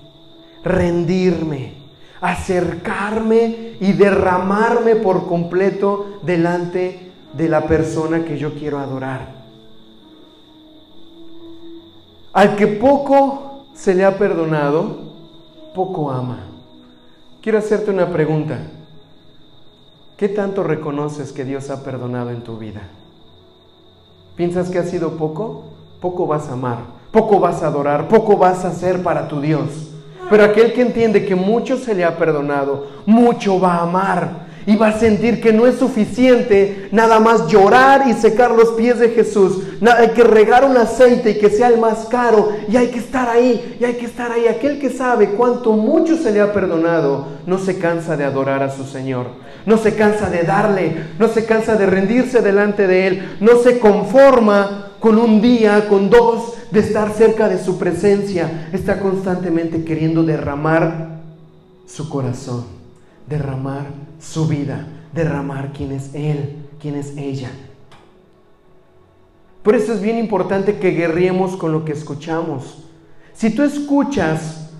[0.65, 1.75] rendirme,
[2.21, 9.38] acercarme y derramarme por completo delante de la persona que yo quiero adorar.
[12.39, 14.97] Al que poco se le ha perdonado,
[15.74, 16.39] poco ama.
[17.43, 18.61] Quiero hacerte una pregunta.
[20.16, 22.82] ¿Qué tanto reconoces que Dios ha perdonado en tu vida?
[24.36, 25.64] ¿Piensas que ha sido poco?
[26.01, 26.78] Poco vas a amar,
[27.11, 29.91] poco vas a adorar, poco vas a hacer para tu Dios.
[30.30, 34.77] Pero aquel que entiende que mucho se le ha perdonado, mucho va a amar y
[34.77, 39.09] va a sentir que no es suficiente nada más llorar y secar los pies de
[39.09, 39.62] Jesús.
[39.81, 43.31] hay que regar un aceite y que sea el más caro y hay que estar
[43.31, 44.47] ahí y hay que estar ahí.
[44.47, 48.71] Aquel que sabe cuánto mucho se le ha perdonado no se cansa de adorar a
[48.71, 49.29] su Señor.
[49.64, 53.79] No se cansa de darle, no se cansa de rendirse delante de Él, no se
[53.79, 58.69] conforma con un día, con dos, de estar cerca de su presencia.
[58.75, 61.21] Está constantemente queriendo derramar
[61.87, 62.78] su corazón,
[63.29, 63.87] derramar
[64.18, 67.51] su vida, derramar quién es Él, quién es ella.
[69.62, 72.85] Por eso es bien importante que guerriemos con lo que escuchamos.
[73.35, 74.70] Si tú escuchas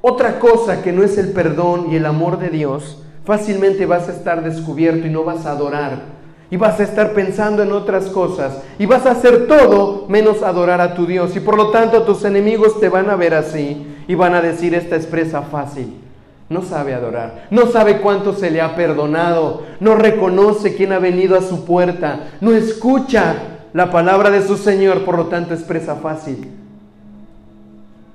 [0.00, 4.12] otra cosa que no es el perdón y el amor de Dios, fácilmente vas a
[4.12, 6.18] estar descubierto y no vas a adorar
[6.50, 10.80] y vas a estar pensando en otras cosas y vas a hacer todo menos adorar
[10.80, 14.14] a tu Dios y por lo tanto tus enemigos te van a ver así y
[14.14, 16.07] van a decir esta expresa fácil.
[16.48, 21.36] No sabe adorar, no sabe cuánto se le ha perdonado, no reconoce quién ha venido
[21.36, 23.34] a su puerta, no escucha
[23.74, 26.48] la palabra de su Señor, por lo tanto es presa fácil.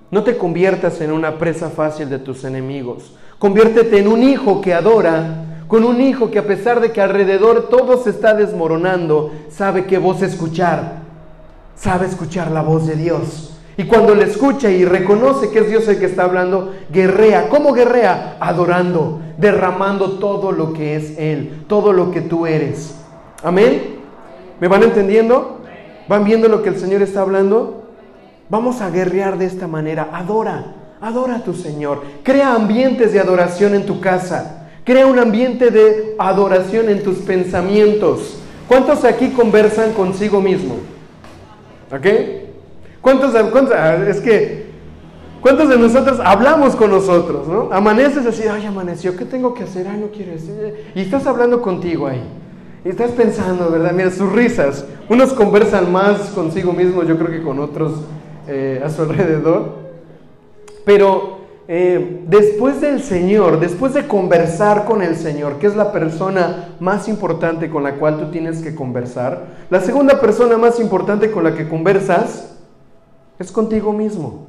[0.09, 4.73] No te conviertas en una presa fácil de tus enemigos, conviértete en un hijo que
[4.73, 9.85] adora con un hijo que a pesar de que alrededor todo se está desmoronando, sabe
[9.85, 11.01] qué voz escuchar,
[11.75, 13.52] sabe escuchar la voz de Dios.
[13.75, 17.49] Y cuando le escucha y reconoce que es Dios el que está hablando, guerrea.
[17.49, 18.37] ¿Cómo guerrea?
[18.39, 22.95] Adorando, derramando todo lo que es Él, todo lo que tú eres.
[23.43, 23.95] Amén.
[24.59, 25.61] ¿Me van entendiendo?
[26.07, 27.83] ¿Van viendo lo que el Señor está hablando?
[28.49, 30.09] Vamos a guerrear de esta manera.
[30.13, 32.03] Adora, adora a tu Señor.
[32.21, 34.67] Crea ambientes de adoración en tu casa.
[34.83, 38.37] Crea un ambiente de adoración en tus pensamientos.
[38.67, 40.75] ¿Cuántos aquí conversan consigo mismo?
[41.91, 42.42] ¿Ok?
[43.03, 44.67] ¿Cuántos, ah, es que,
[45.41, 47.67] cuántos de nosotros hablamos con nosotros, ¿no?
[47.69, 49.89] Amaneces así, ay, amaneció, ¿qué tengo que hacer?
[49.89, 50.85] Ay, no quiero decir.
[50.95, 52.23] Y estás hablando contigo ahí.
[52.85, 53.91] Y estás pensando, ¿verdad?
[53.91, 54.85] Mira, sus risas.
[55.09, 57.91] Unos conversan más consigo mismo, yo creo que con otros
[58.47, 59.79] eh, a su alrededor.
[60.85, 66.69] Pero eh, después del Señor, después de conversar con el Señor, que es la persona
[66.79, 71.43] más importante con la cual tú tienes que conversar, la segunda persona más importante con
[71.43, 72.52] la que conversas
[73.39, 74.47] es contigo mismo.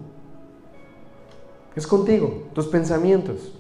[1.76, 3.52] Es contigo, tus pensamientos.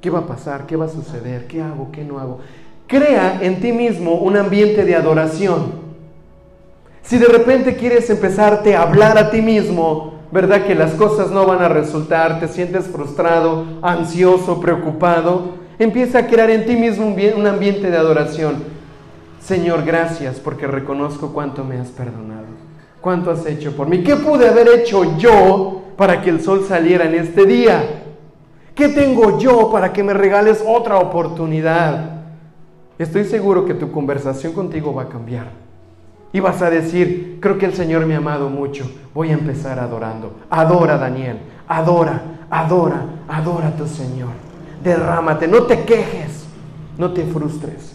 [0.00, 0.66] ¿Qué va a pasar?
[0.66, 1.46] ¿Qué va a suceder?
[1.46, 1.90] ¿Qué hago?
[1.92, 2.40] ¿Qué no hago?
[2.86, 5.84] Crea en ti mismo un ambiente de adoración.
[7.02, 10.64] Si de repente quieres empezarte a hablar a ti mismo, ¿verdad?
[10.64, 16.50] Que las cosas no van a resultar, te sientes frustrado, ansioso, preocupado, empieza a crear
[16.50, 18.56] en ti mismo un ambiente de adoración.
[19.40, 22.46] Señor, gracias porque reconozco cuánto me has perdonado,
[23.04, 24.02] cuánto has hecho por mí.
[24.02, 28.02] ¿Qué pude haber hecho yo para que el sol saliera en este día?
[28.74, 32.22] ¿Qué tengo yo para que me regales otra oportunidad?
[32.98, 35.48] Estoy seguro que tu conversación contigo va a cambiar.
[36.32, 39.78] Y vas a decir, creo que el Señor me ha amado mucho, voy a empezar
[39.78, 40.36] adorando.
[40.48, 44.30] Adora, Daniel, adora, adora, adora a tu Señor.
[44.82, 46.46] Derrámate, no te quejes,
[46.96, 47.93] no te frustres.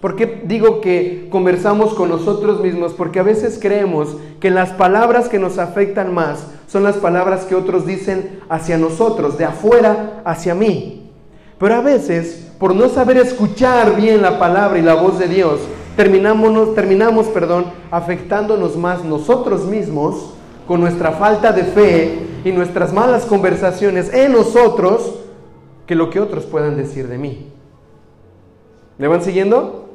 [0.00, 2.92] ¿Por qué digo que conversamos con nosotros mismos?
[2.92, 7.56] Porque a veces creemos que las palabras que nos afectan más son las palabras que
[7.56, 11.10] otros dicen hacia nosotros, de afuera hacia mí.
[11.58, 15.58] Pero a veces, por no saber escuchar bien la palabra y la voz de Dios,
[15.96, 20.34] terminamos, terminamos perdón, afectándonos más nosotros mismos
[20.68, 25.14] con nuestra falta de fe y nuestras malas conversaciones en nosotros
[25.88, 27.48] que lo que otros puedan decir de mí.
[28.98, 29.87] ¿Me van siguiendo?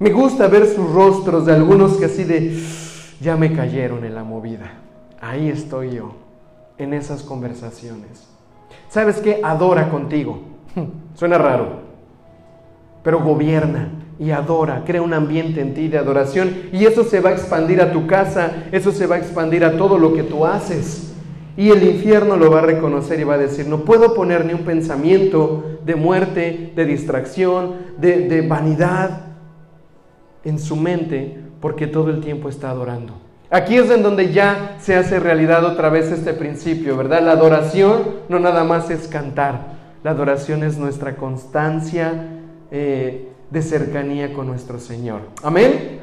[0.00, 2.58] Me gusta ver sus rostros de algunos que así de,
[3.20, 4.72] ya me cayeron en la movida.
[5.20, 6.12] Ahí estoy yo,
[6.78, 8.26] en esas conversaciones.
[8.88, 9.42] ¿Sabes qué?
[9.44, 10.40] Adora contigo.
[11.14, 11.80] Suena raro,
[13.02, 17.28] pero gobierna y adora, crea un ambiente en ti de adoración y eso se va
[17.28, 20.46] a expandir a tu casa, eso se va a expandir a todo lo que tú
[20.46, 21.12] haces.
[21.58, 24.54] Y el infierno lo va a reconocer y va a decir, no puedo poner ni
[24.54, 29.29] un pensamiento de muerte, de distracción, de, de vanidad
[30.44, 33.14] en su mente porque todo el tiempo está adorando.
[33.50, 37.22] Aquí es en donde ya se hace realidad otra vez este principio, ¿verdad?
[37.22, 39.74] La adoración no nada más es cantar,
[40.04, 42.28] la adoración es nuestra constancia
[42.70, 45.22] eh, de cercanía con nuestro Señor.
[45.42, 45.98] Amén.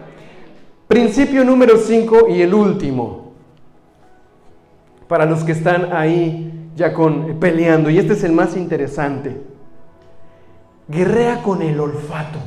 [0.89, 3.31] Principio número 5 y el último.
[5.07, 9.41] Para los que están ahí ya con peleando y este es el más interesante.
[10.89, 12.39] Guerrea con el olfato.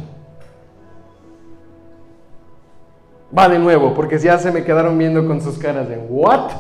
[3.37, 6.51] Va de nuevo, porque ya se me quedaron viendo con sus caras de ¿what?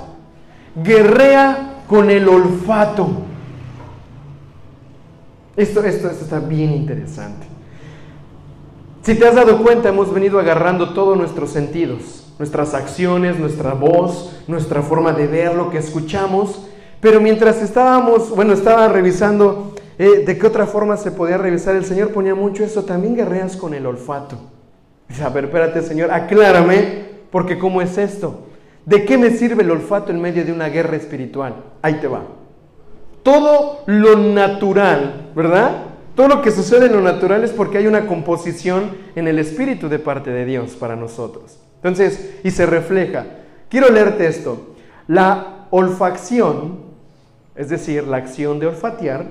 [0.77, 3.09] Guerrea con el olfato.
[5.57, 7.47] Esto, esto, esto está bien interesante.
[9.03, 14.41] Si te has dado cuenta, hemos venido agarrando todos nuestros sentidos, nuestras acciones, nuestra voz,
[14.47, 16.67] nuestra forma de ver, lo que escuchamos,
[17.01, 21.85] pero mientras estábamos, bueno, estaba revisando eh, de qué otra forma se podía revisar, el
[21.85, 24.37] Señor ponía mucho eso, también guerreas con el olfato.
[25.11, 28.47] Dice, a ver, espérate, Señor, aclárame, porque ¿cómo es esto?
[28.87, 31.57] ¿De qué me sirve el olfato en medio de una guerra espiritual?
[31.83, 32.23] Ahí te va.
[33.25, 35.83] Todo lo natural, ¿verdad?
[36.15, 39.89] Todo lo que sucede en lo natural es porque hay una composición en el espíritu
[39.89, 41.59] de parte de Dios para nosotros.
[41.77, 43.27] Entonces, y se refleja.
[43.69, 44.75] Quiero leerte esto.
[45.09, 46.79] La olfacción,
[47.57, 49.27] es decir, la acción de olfatear,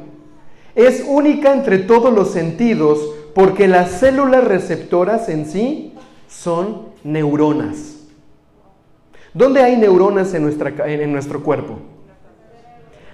[0.75, 2.99] es única entre todos los sentidos
[3.39, 5.93] porque las células receptoras en sí
[6.27, 7.99] son neuronas.
[9.33, 11.79] ¿Dónde hay neuronas en, nuestra, en nuestro cuerpo?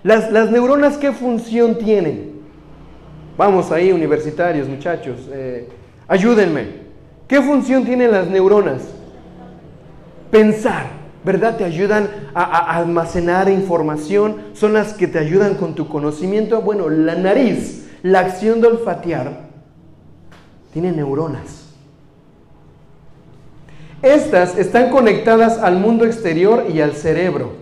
[0.01, 2.41] Las, las, neuronas, ¿qué función tienen?
[3.37, 5.69] Vamos ahí, universitarios, muchachos, eh,
[6.07, 6.69] ayúdenme.
[7.27, 8.81] ¿Qué función tienen las neuronas?
[10.31, 10.87] Pensar,
[11.23, 11.55] ¿verdad?
[11.55, 16.63] Te ayudan a, a almacenar información, son las que te ayudan con tu conocimiento.
[16.63, 19.44] Bueno, la nariz, la acción de olfatear,
[20.75, 21.63] tiene neuronas.
[24.01, 27.53] Estas están conectadas al mundo exterior y al cerebro.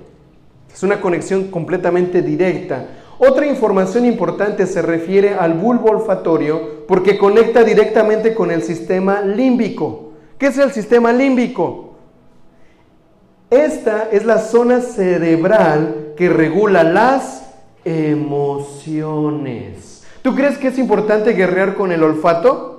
[0.73, 2.87] Es una conexión completamente directa.
[3.19, 10.13] Otra información importante se refiere al bulbo olfatorio porque conecta directamente con el sistema límbico.
[10.39, 11.93] ¿Qué es el sistema límbico?
[13.51, 17.45] Esta es la zona cerebral que regula las
[17.85, 19.23] emociones.
[20.23, 22.72] ¿Tú crees que es importante guerrear con el olfato?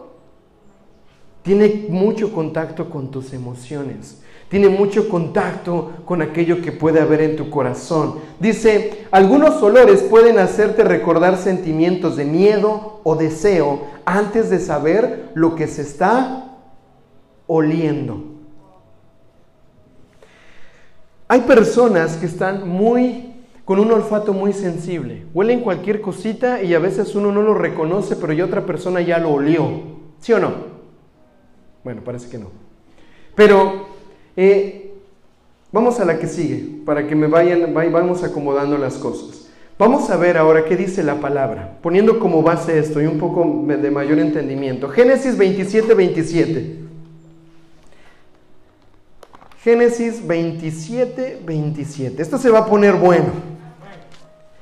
[1.45, 7.37] Tiene mucho contacto con tus emociones, tiene mucho contacto con aquello que puede haber en
[7.37, 8.15] tu corazón.
[8.41, 15.55] Dice, algunos olores pueden hacerte recordar sentimientos de miedo o deseo antes de saber lo
[15.55, 16.57] que se está
[17.47, 18.25] oliendo.
[21.29, 23.35] Hay personas que están muy
[23.67, 25.27] con un olfato muy sensible.
[25.35, 29.19] Huelen cualquier cosita y a veces uno no lo reconoce, pero ya otra persona ya
[29.19, 29.69] lo olió.
[30.21, 30.74] ¿Sí o no?
[31.85, 32.51] Bueno, parece que no.
[33.35, 33.87] Pero
[34.37, 34.93] eh,
[35.71, 39.43] vamos a la que sigue, para que me vayan, vamos acomodando las cosas.
[39.79, 43.65] Vamos a ver ahora qué dice la palabra, poniendo como base esto y un poco
[43.67, 44.89] de mayor entendimiento.
[44.89, 46.79] Génesis 27, 27.
[49.63, 52.23] Génesis 27, 27.
[52.23, 53.33] Esto se va a poner bueno.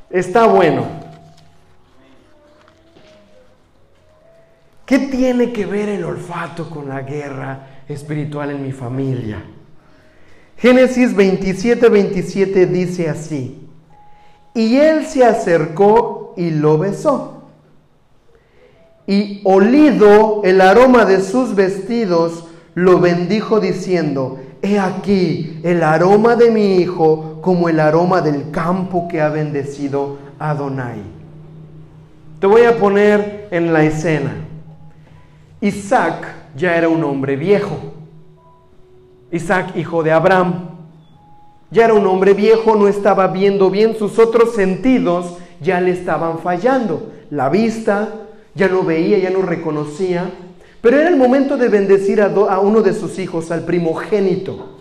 [0.08, 0.86] Está bueno.
[4.93, 9.43] ¿Qué tiene que ver el olfato con la guerra espiritual en mi familia?
[10.59, 13.66] Génesis 27, 27 dice así,
[14.53, 17.45] y él se acercó y lo besó,
[19.07, 26.51] y olido el aroma de sus vestidos, lo bendijo diciendo, he aquí el aroma de
[26.51, 31.01] mi hijo como el aroma del campo que ha bendecido Adonai.
[32.40, 34.51] Te voy a poner en la escena.
[35.62, 37.78] Isaac ya era un hombre viejo.
[39.30, 40.70] Isaac, hijo de Abraham,
[41.70, 46.40] ya era un hombre viejo, no estaba viendo bien, sus otros sentidos ya le estaban
[46.40, 47.12] fallando.
[47.30, 48.08] La vista,
[48.56, 50.30] ya no veía, ya no reconocía.
[50.80, 54.80] Pero era el momento de bendecir a, a uno de sus hijos, al primogénito,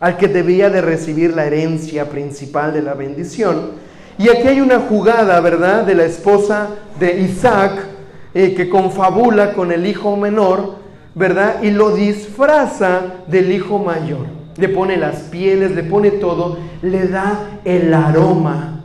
[0.00, 3.70] al que debía de recibir la herencia principal de la bendición.
[4.18, 7.97] Y aquí hay una jugada, ¿verdad?, de la esposa de Isaac,
[8.34, 10.76] eh, que confabula con el hijo menor,
[11.14, 11.62] ¿verdad?
[11.62, 14.26] Y lo disfraza del hijo mayor.
[14.56, 18.84] Le pone las pieles, le pone todo, le da el aroma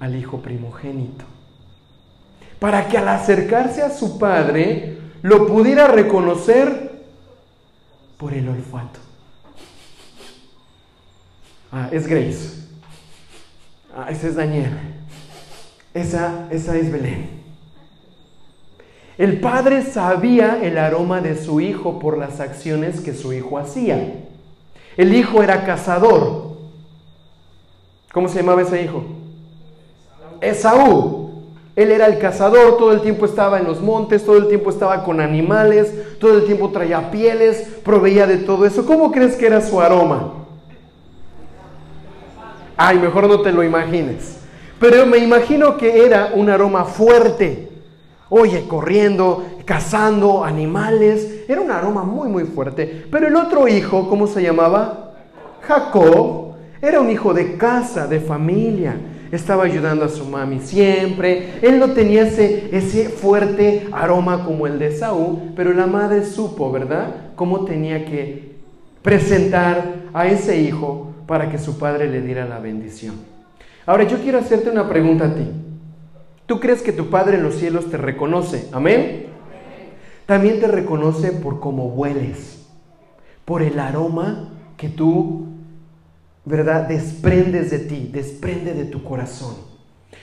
[0.00, 1.24] al hijo primogénito.
[2.58, 7.04] Para que al acercarse a su padre lo pudiera reconocer
[8.16, 9.00] por el olfato.
[11.70, 12.62] Ah, es Grace.
[13.96, 14.70] Ah, ese es Daniel.
[15.94, 17.41] Esa, esa es Belén.
[19.18, 24.14] El padre sabía el aroma de su hijo por las acciones que su hijo hacía.
[24.96, 26.52] El hijo era cazador.
[28.12, 29.04] ¿Cómo se llamaba ese hijo?
[30.40, 31.30] Esaú.
[31.74, 35.04] Él era el cazador, todo el tiempo estaba en los montes, todo el tiempo estaba
[35.04, 38.84] con animales, todo el tiempo traía pieles, proveía de todo eso.
[38.84, 40.34] ¿Cómo crees que era su aroma?
[42.76, 44.38] Ay, mejor no te lo imagines.
[44.78, 47.71] Pero me imagino que era un aroma fuerte.
[48.34, 51.44] Oye, corriendo, cazando animales.
[51.46, 53.04] Era un aroma muy, muy fuerte.
[53.10, 55.12] Pero el otro hijo, ¿cómo se llamaba?
[55.60, 56.54] Jacob.
[56.80, 58.96] Era un hijo de casa, de familia.
[59.30, 61.58] Estaba ayudando a su mami siempre.
[61.60, 66.72] Él no tenía ese, ese fuerte aroma como el de Saúl, pero la madre supo,
[66.72, 67.34] ¿verdad?
[67.36, 68.56] Cómo tenía que
[69.02, 73.14] presentar a ese hijo para que su padre le diera la bendición.
[73.84, 75.46] Ahora yo quiero hacerte una pregunta a ti.
[76.46, 78.68] ¿Tú crees que tu Padre en los cielos te reconoce?
[78.72, 79.26] Amén.
[80.26, 82.64] También te reconoce por cómo hueles,
[83.44, 85.46] por el aroma que tú,
[86.44, 89.54] ¿verdad?, desprendes de ti, desprende de tu corazón.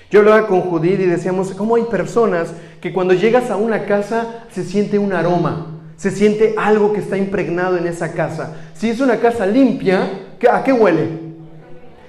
[0.09, 4.45] Yo hablaba con Judith y decíamos, ¿cómo hay personas que cuando llegas a una casa
[4.51, 5.81] se siente un aroma?
[5.97, 8.55] Se siente algo que está impregnado en esa casa.
[8.73, 10.09] Si es una casa limpia,
[10.47, 11.09] ¿A qué huele?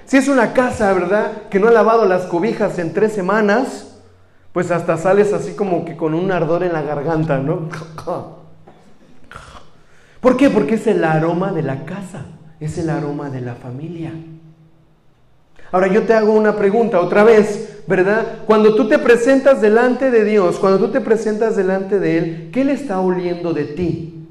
[0.05, 1.49] Si es una casa, ¿verdad?
[1.49, 3.90] Que no ha lavado las cobijas en tres semanas,
[4.53, 7.69] pues hasta sales así como que con un ardor en la garganta, ¿no?
[10.19, 10.49] ¿Por qué?
[10.49, 12.25] Porque es el aroma de la casa,
[12.59, 14.11] es el aroma de la familia.
[15.71, 18.39] Ahora yo te hago una pregunta otra vez, ¿verdad?
[18.45, 22.65] Cuando tú te presentas delante de Dios, cuando tú te presentas delante de Él, ¿qué
[22.65, 24.27] le está oliendo de ti?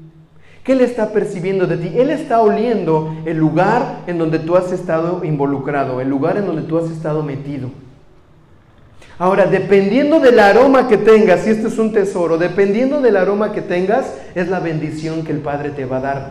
[0.63, 1.91] ¿Qué Él está percibiendo de ti?
[1.95, 6.61] Él está oliendo el lugar en donde tú has estado involucrado, el lugar en donde
[6.61, 7.71] tú has estado metido.
[9.21, 13.61] Ahora, dependiendo del aroma que tengas, si esto es un tesoro, dependiendo del aroma que
[13.61, 16.29] tengas, es la bendición que el Padre te va a dar.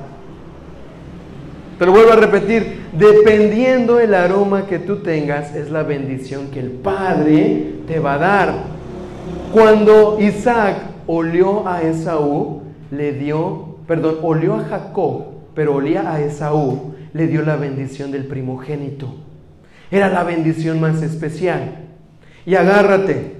[1.78, 6.58] Te lo vuelvo a repetir, dependiendo del aroma que tú tengas, es la bendición que
[6.58, 8.54] el Padre te va a dar.
[9.52, 16.94] Cuando Isaac olió a Esaú, le dio perdón, olió a Jacob, pero olía a Esaú,
[17.12, 19.14] le dio la bendición del primogénito.
[19.92, 21.89] Era la bendición más especial.
[22.46, 23.36] Y agárrate,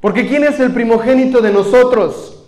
[0.00, 2.44] porque ¿quién es el primogénito de nosotros?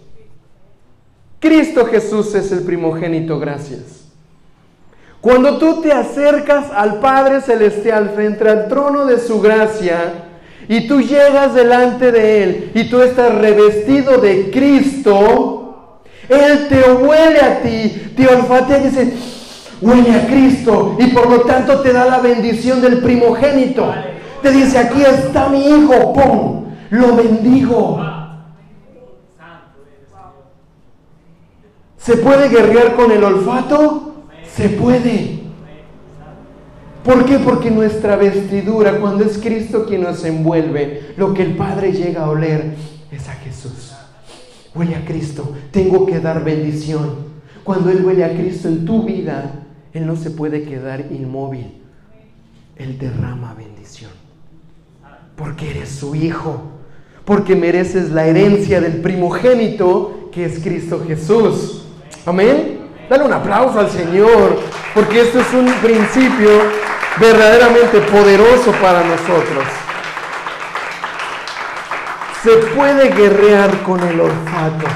[1.40, 4.06] Cristo Jesús es el primogénito, gracias.
[5.20, 10.28] Cuando tú te acercas al Padre Celestial frente al trono de su gracia,
[10.68, 15.62] y tú llegas delante de Él y tú estás revestido de Cristo,
[16.28, 19.12] él te huele a ti, te olfatea y dice,
[19.80, 23.92] huele a Cristo y por lo tanto te da la bendición del primogénito.
[24.42, 26.64] Te dice, aquí está mi hijo, ¡pum!
[26.90, 28.04] Lo bendigo.
[31.96, 34.24] ¿Se puede guerrear con el olfato?
[34.46, 35.40] Se puede.
[37.04, 37.38] ¿Por qué?
[37.38, 42.30] Porque nuestra vestidura, cuando es Cristo quien nos envuelve, lo que el Padre llega a
[42.30, 42.74] oler
[43.10, 43.92] es a Jesús
[44.74, 47.32] huele a Cristo, tengo que dar bendición.
[47.64, 51.82] Cuando Él huele a Cristo en tu vida, Él no se puede quedar inmóvil.
[52.76, 54.10] Él derrama bendición.
[55.36, 56.62] Porque eres su hijo.
[57.24, 61.86] Porque mereces la herencia del primogénito que es Cristo Jesús.
[62.26, 62.80] Amén.
[63.08, 64.58] Dale un aplauso al Señor.
[64.94, 66.50] Porque esto es un principio
[67.20, 69.64] verdaderamente poderoso para nosotros
[72.42, 74.86] se puede guerrear con el olfato.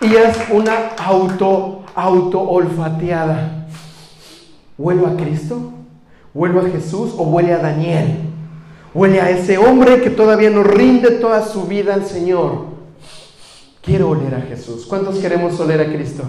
[0.00, 3.66] Y es una auto, auto olfateada.
[4.76, 5.72] ¿Huelo a Cristo?
[6.34, 8.29] ¿Huelo a Jesús o huele a Daniel?
[8.92, 12.64] ¿Huele a ese hombre que todavía no rinde toda su vida al Señor?
[13.82, 14.84] Quiero oler a Jesús.
[14.86, 16.24] ¿Cuántos queremos oler a Cristo?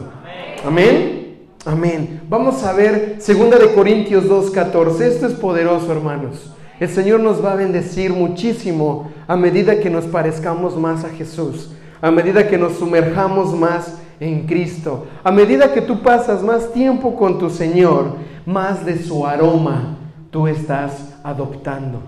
[0.63, 1.47] Amén.
[1.65, 2.21] Amén.
[2.29, 5.07] Vamos a ver 2 de Corintios 2:14.
[5.07, 6.53] Esto es poderoso, hermanos.
[6.79, 11.71] El Señor nos va a bendecir muchísimo a medida que nos parezcamos más a Jesús.
[12.03, 17.15] a medida que nos sumerjamos más en Cristo, a medida que tú pasas más tiempo
[17.15, 19.97] con tu Señor, más de su aroma
[20.31, 22.01] tú estás adoptando.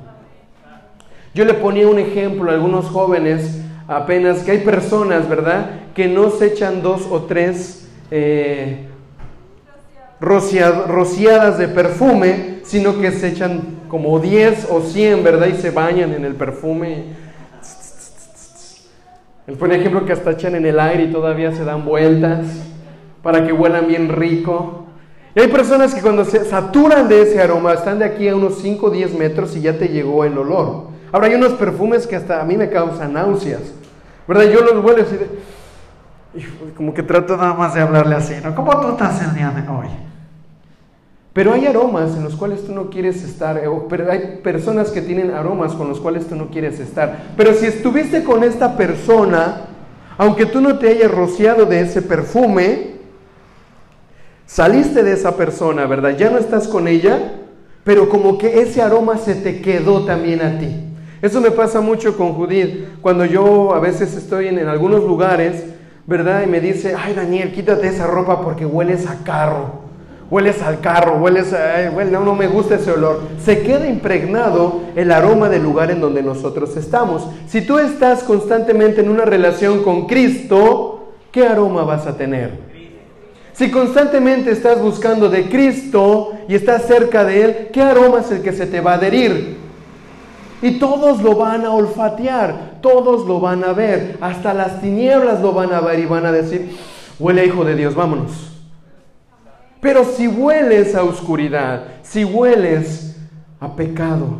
[1.33, 6.29] Yo le ponía un ejemplo a algunos jóvenes apenas que hay personas, ¿verdad?, que no
[6.29, 8.87] se echan dos o tres eh,
[10.19, 15.47] rociadas de perfume, sino que se echan como 10 o 100, ¿verdad?
[15.47, 17.03] Y se bañan en el perfume.
[19.45, 22.45] Él pone ejemplo que hasta echan en el aire y todavía se dan vueltas
[23.21, 24.85] para que huelan bien rico.
[25.35, 28.59] Y hay personas que cuando se saturan de ese aroma, están de aquí a unos
[28.59, 30.92] 5 o 10 metros y ya te llegó el olor.
[31.13, 33.61] Ahora hay unos perfumes que hasta a mí me causan náuseas.
[34.27, 34.45] ¿Verdad?
[34.45, 35.29] Yo los huelo así de...
[36.75, 38.55] Como que trato nada más de hablarle así, ¿no?
[38.55, 39.89] ¿Cómo tú estás el día de hoy?
[41.31, 45.29] Pero hay aromas en los cuales tú no quieres estar, pero hay personas que tienen
[45.29, 47.33] aromas con los cuales tú no quieres estar.
[47.37, 49.67] Pero si estuviste con esta persona,
[50.17, 52.95] aunque tú no te hayas rociado de ese perfume,
[54.47, 56.17] saliste de esa persona, ¿verdad?
[56.17, 57.33] Ya no estás con ella,
[57.83, 60.89] pero como que ese aroma se te quedó también a ti.
[61.23, 65.63] Eso me pasa mucho con Judith, cuando yo a veces estoy en, algunos lugares,
[66.05, 66.43] ¿verdad?
[66.43, 69.83] Y me dice, ay Daniel, quítate esa ropa porque hueles a carro
[70.29, 73.21] hueles al carro, hueles a, no, no me gusta ese olor.
[73.43, 77.27] Se queda impregnado el aroma del lugar en donde nosotros estamos.
[77.47, 82.49] Si tú estás constantemente en una relación con Cristo, ¿qué aroma vas a tener?
[83.53, 88.41] Si constantemente estás buscando de Cristo y estás cerca de Él, ¿qué aroma es el
[88.41, 89.62] que se te va a adherir?
[90.63, 95.51] Y todos lo van a olfatear, todos lo van a ver, hasta las tinieblas lo
[95.51, 96.77] van a ver y van a decir,
[97.19, 98.31] huele hijo de Dios, vámonos.
[99.81, 103.17] Pero si hueles a oscuridad, si hueles
[103.59, 104.37] a pecado,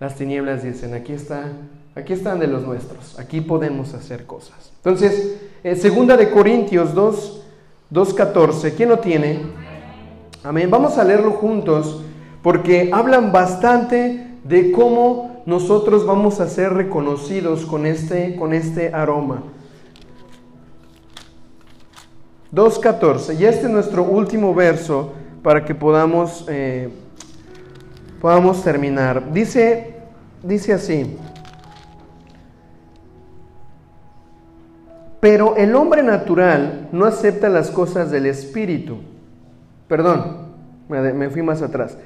[0.00, 1.52] las tinieblas dicen, aquí está,
[1.94, 4.72] aquí están de los nuestros, aquí podemos hacer cosas.
[4.78, 7.42] Entonces, eh, segunda de Corintios 2,
[7.92, 9.42] 2.14, ¿quién lo tiene?
[10.42, 10.70] Amén.
[10.70, 12.00] Vamos a leerlo juntos
[12.42, 19.42] porque hablan bastante de cómo nosotros vamos a ser reconocidos con este, con este aroma.
[22.52, 23.38] 2.14.
[23.38, 26.88] Y este es nuestro último verso para que podamos, eh,
[28.20, 29.32] podamos terminar.
[29.32, 29.96] Dice,
[30.42, 31.16] dice así.
[35.20, 38.98] Pero el hombre natural no acepta las cosas del Espíritu.
[39.88, 40.46] Perdón,
[40.88, 41.98] me, fui más atrás.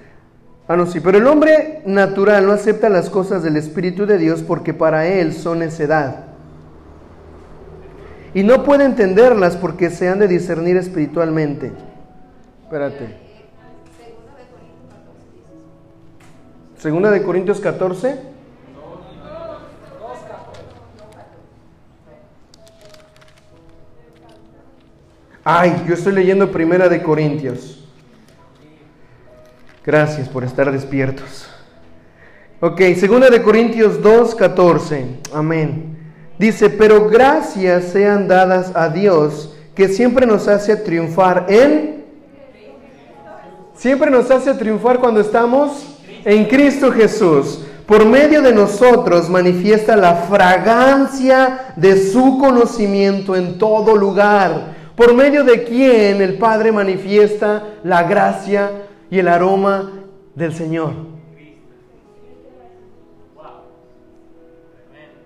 [0.71, 4.45] Ah, no, sí, pero el hombre natural no acepta las cosas del Espíritu de Dios
[4.45, 6.27] porque para él son necedad
[8.35, 11.73] y no puede entenderlas porque se han de discernir espiritualmente.
[12.63, 13.17] Espérate.
[16.79, 18.21] Segunda de Corintios 14.
[25.43, 27.80] Ay, yo estoy leyendo Primera de Corintios.
[29.85, 31.49] Gracias por estar despiertos.
[32.61, 35.07] Ok, Segunda de Corintios 2, 14.
[35.33, 35.97] Amén.
[36.39, 42.05] Dice, pero gracias sean dadas a Dios que siempre nos hace triunfar en...
[43.75, 47.61] Siempre nos hace triunfar cuando estamos en Cristo Jesús.
[47.87, 54.77] Por medio de nosotros manifiesta la fragancia de su conocimiento en todo lugar.
[54.95, 58.71] Por medio de quien el Padre manifiesta la gracia
[59.11, 59.93] y el aroma
[60.35, 60.93] del Señor.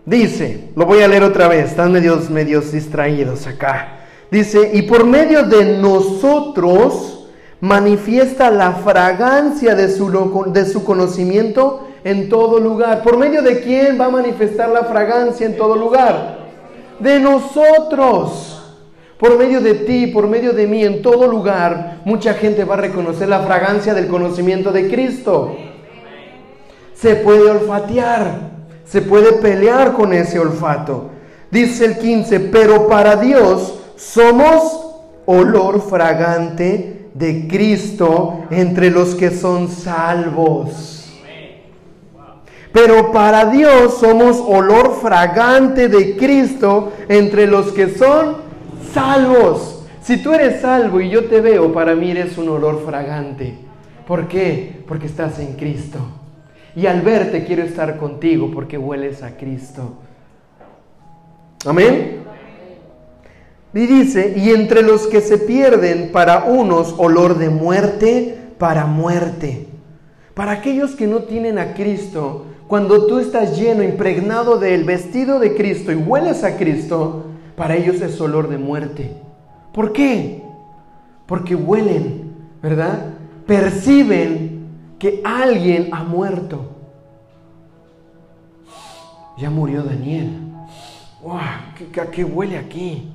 [0.07, 4.01] Dice, lo voy a leer otra vez, están medios, medios distraídos acá.
[4.31, 7.29] Dice, y por medio de nosotros
[7.61, 13.03] manifiesta la fragancia de su, de su conocimiento en todo lugar.
[13.03, 16.39] ¿Por medio de quién va a manifestar la fragancia en todo lugar?
[16.99, 18.54] De nosotros.
[19.19, 22.79] Por medio de ti, por medio de mí, en todo lugar, mucha gente va a
[22.79, 25.57] reconocer la fragancia del conocimiento de Cristo.
[26.95, 28.53] Se puede olfatear.
[28.85, 31.11] Se puede pelear con ese olfato.
[31.51, 34.85] Dice el 15, pero para Dios somos
[35.27, 40.95] olor fragante de Cristo entre los que son salvos.
[42.73, 48.44] Pero para Dios somos olor fragante de Cristo entre los que son
[48.95, 49.85] salvos.
[50.01, 53.55] Si tú eres salvo y yo te veo, para mí eres un olor fragante.
[54.07, 54.83] ¿Por qué?
[54.87, 55.99] Porque estás en Cristo.
[56.77, 59.95] Y al verte quiero estar contigo porque hueles a Cristo.
[61.67, 62.23] Amén.
[63.73, 69.67] Y dice, y entre los que se pierden, para unos olor de muerte, para muerte.
[70.35, 75.55] Para aquellos que no tienen a Cristo, cuando tú estás lleno, impregnado del vestido de
[75.55, 77.25] Cristo y hueles a Cristo,
[77.57, 79.17] para ellos es olor de muerte.
[79.73, 80.43] ¿Por qué?
[81.27, 83.15] Porque huelen, ¿verdad?
[83.47, 84.67] Perciben
[84.99, 86.71] que alguien ha muerto.
[89.39, 90.31] Ya murió Daniel.
[91.23, 91.39] ¡Wow!
[91.77, 93.13] ¿Qué, qué huele aquí?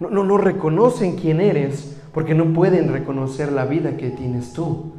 [0.00, 4.92] No, no, no reconocen quién eres porque no pueden reconocer la vida que tienes tú.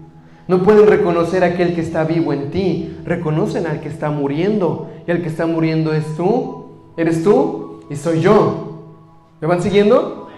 [0.48, 2.98] No pueden reconocer a aquel que está vivo en ti.
[3.06, 4.90] Reconocen al que está muriendo.
[5.06, 6.66] Y el que está muriendo es tú.
[6.98, 8.84] Eres tú y soy yo.
[9.41, 10.30] ¿Me van siguiendo?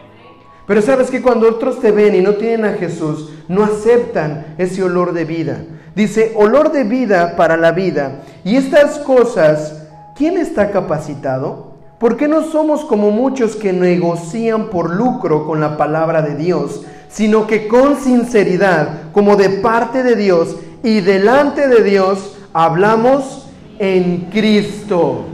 [0.67, 4.83] Pero sabes que cuando otros te ven y no tienen a Jesús, no aceptan ese
[4.83, 5.65] olor de vida.
[5.95, 8.21] Dice, olor de vida para la vida.
[8.45, 11.71] Y estas cosas, ¿quién está capacitado?
[11.99, 16.83] ¿Por qué no somos como muchos que negocian por lucro con la palabra de Dios,
[17.09, 24.29] sino que con sinceridad, como de parte de Dios y delante de Dios, hablamos en
[24.31, 25.25] Cristo?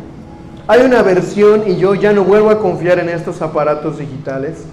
[0.70, 4.66] Hay una versión y yo ya no vuelvo a confiar en estos aparatos digitales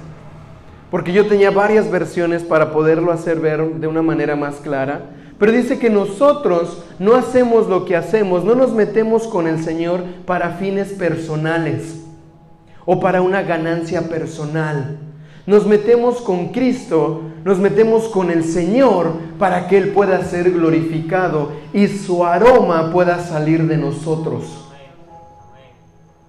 [0.95, 5.11] porque yo tenía varias versiones para poderlo hacer ver de una manera más clara.
[5.41, 10.05] Pero dice que nosotros no hacemos lo que hacemos, no nos metemos con el Señor
[10.25, 12.01] para fines personales
[12.85, 14.99] o para una ganancia personal.
[15.47, 21.53] Nos metemos con Cristo, nos metemos con el Señor para que Él pueda ser glorificado
[21.73, 24.64] y su aroma pueda salir de nosotros.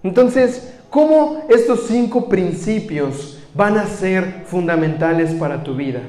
[0.05, 6.01] Entonces, ¿cómo estos cinco principios van a ser fundamentales para tu vida.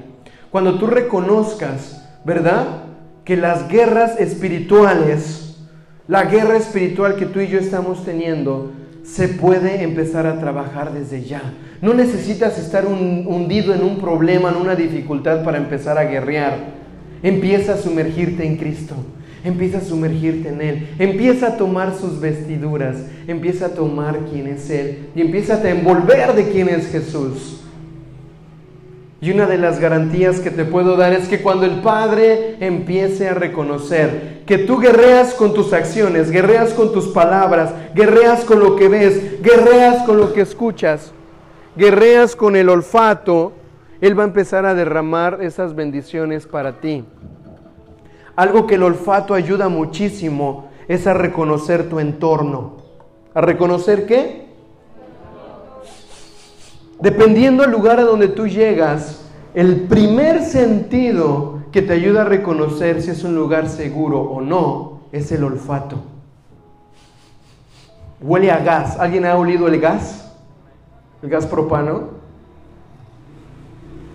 [0.50, 2.82] Cuando tú reconozcas, ¿verdad?
[3.24, 5.56] Que las guerras espirituales,
[6.08, 8.72] la guerra espiritual que tú y yo estamos teniendo,
[9.04, 11.42] se puede empezar a trabajar desde ya.
[11.80, 16.58] No necesitas estar hundido en un problema, en una dificultad para empezar a guerrear.
[17.22, 18.96] Empieza a sumergirte en Cristo.
[19.46, 20.88] Empieza a sumergirte en Él.
[20.98, 22.96] Empieza a tomar sus vestiduras.
[23.28, 25.06] Empieza a tomar quién es Él.
[25.14, 27.60] Y empieza a envolver de quién es Jesús.
[29.20, 33.28] Y una de las garantías que te puedo dar es que cuando el Padre empiece
[33.28, 38.74] a reconocer que tú guerreas con tus acciones, guerreas con tus palabras, guerreas con lo
[38.74, 41.12] que ves, guerreas con lo que escuchas,
[41.76, 43.52] guerreas con el olfato,
[44.00, 47.04] Él va a empezar a derramar esas bendiciones para ti.
[48.36, 52.76] Algo que el olfato ayuda muchísimo es a reconocer tu entorno.
[53.34, 54.46] ¿A reconocer qué?
[57.00, 59.22] Dependiendo del lugar a donde tú llegas,
[59.54, 65.00] el primer sentido que te ayuda a reconocer si es un lugar seguro o no
[65.12, 65.96] es el olfato.
[68.20, 68.98] Huele a gas.
[68.98, 70.32] ¿Alguien ha olido el gas?
[71.22, 72.16] ¿El gas propano?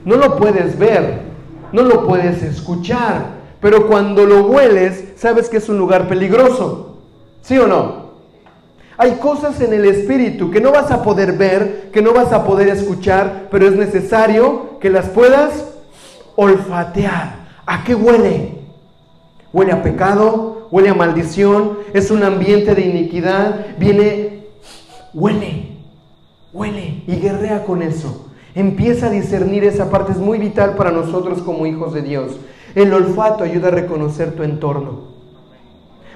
[0.06, 1.22] No lo puedes ver,
[1.72, 6.98] no lo puedes escuchar, pero cuando lo hueles, sabes que es un lugar peligroso.
[7.44, 8.02] ¿Sí o no?
[8.98, 12.44] Hay cosas en el espíritu que no vas a poder ver, que no vas a
[12.44, 15.66] poder escuchar, pero es necesario que las puedas
[16.36, 17.48] olfatear.
[17.66, 18.60] ¿A qué huele?
[19.54, 24.46] Huele a pecado, huele a maldición, es un ambiente de iniquidad, viene,
[25.14, 25.78] huele,
[26.54, 28.28] huele y guerrea con eso.
[28.56, 32.34] Empieza a discernir esa parte, es muy vital para nosotros como hijos de Dios.
[32.76, 35.12] El olfato ayuda a reconocer tu entorno.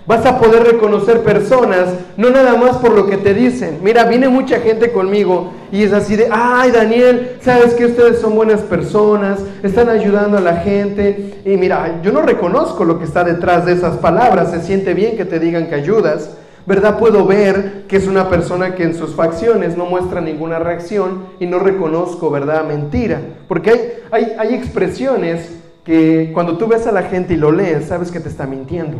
[0.08, 3.80] Vas a poder reconocer personas, no nada más por lo que te dicen.
[3.82, 8.36] Mira, viene mucha gente conmigo y es así de, ay Daniel, sabes que ustedes son
[8.36, 11.42] buenas personas, están ayudando a la gente.
[11.44, 15.18] Y mira, yo no reconozco lo que está detrás de esas palabras, se siente bien
[15.18, 16.38] que te digan que ayudas.
[16.68, 16.98] ¿Verdad?
[16.98, 21.46] Puedo ver que es una persona que en sus facciones no muestra ninguna reacción y
[21.46, 22.66] no reconozco, ¿verdad?
[22.66, 23.22] Mentira.
[23.48, 23.80] Porque hay,
[24.12, 25.55] hay, hay expresiones
[25.86, 28.98] que cuando tú ves a la gente y lo lees, sabes que te está mintiendo,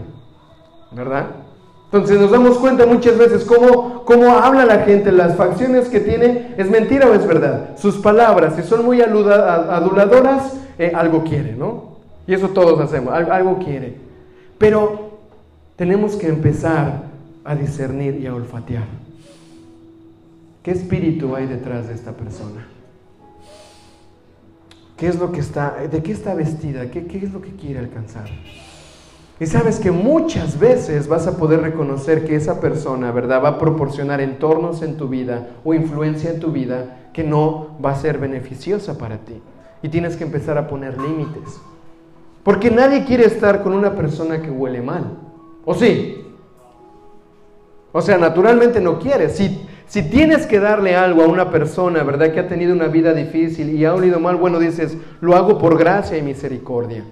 [0.92, 1.26] ¿verdad?
[1.86, 6.54] Entonces nos damos cuenta muchas veces cómo, cómo habla la gente, las facciones que tiene,
[6.58, 7.76] ¿es mentira o es verdad?
[7.78, 11.96] Sus palabras, si son muy aduladoras, eh, algo quiere, ¿no?
[12.28, 13.96] Y eso todos hacemos, algo quiere.
[14.58, 15.20] Pero
[15.76, 17.04] tenemos que empezar
[17.44, 18.86] a discernir y a olfatear.
[20.64, 22.68] ¿Qué espíritu hay detrás de esta persona?
[24.98, 26.90] ¿Qué es lo que está, de qué está vestida?
[26.90, 28.26] ¿Qué, qué es lo que quiere alcanzar?
[29.38, 33.44] Y sabes que muchas veces vas a poder reconocer que esa persona, ¿verdad?
[33.44, 37.92] Va a proporcionar entornos en tu vida o influencia en tu vida que no va
[37.92, 39.42] a ser beneficiosa para ti.
[39.82, 41.60] Y tienes que empezar a poner límites.
[42.44, 45.18] Porque nadie quiere estar con una persona que huele mal.
[45.66, 46.22] ¿O sí?
[47.92, 49.30] O sea, naturalmente no quiere.
[49.30, 52.32] Si, si tienes que darle algo a una persona, ¿verdad?
[52.32, 55.78] Que ha tenido una vida difícil y ha olido mal, bueno, dices, lo hago por
[55.78, 57.04] gracia y misericordia.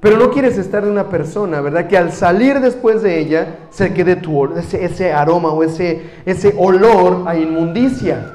[0.00, 1.86] Pero no quieres estar de una persona, ¿verdad?
[1.86, 7.24] Que al salir después de ella se quede tu, ese, aroma o ese, ese olor
[7.26, 8.34] a inmundicia.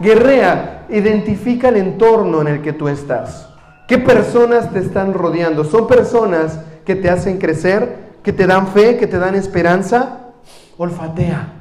[0.00, 3.50] Guerrea, identifica el entorno en el que tú estás.
[3.86, 5.64] ¿Qué personas te están rodeando?
[5.64, 10.32] ¿Son personas que te hacen crecer, que te dan fe, que te dan esperanza?
[10.78, 11.57] Olfatea.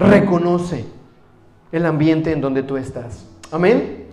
[0.00, 0.86] Reconoce
[1.72, 3.26] el ambiente en donde tú estás.
[3.52, 4.06] Amén.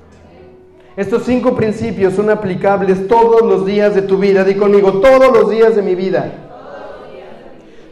[0.97, 4.43] Estos cinco principios son aplicables todos los días de tu vida.
[4.43, 6.43] Di conmigo, todos los días de mi vida.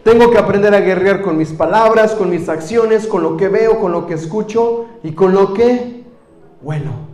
[0.04, 3.80] Tengo que aprender a guerrear con mis palabras, con mis acciones, con lo que veo,
[3.80, 6.04] con lo que escucho y con lo que
[6.62, 7.05] huelo.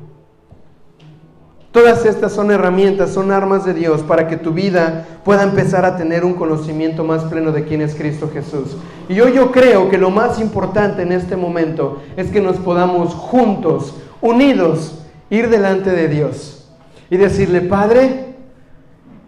[1.72, 5.95] Todas estas son herramientas, son armas de Dios para que tu vida pueda empezar a
[5.95, 8.76] tener un conocimiento más pleno de quién es Cristo Jesús.
[9.07, 13.14] Y hoy yo creo que lo más importante en este momento es que nos podamos
[13.14, 16.69] juntos, unidos, ir delante de Dios
[17.10, 18.35] y decirle, Padre,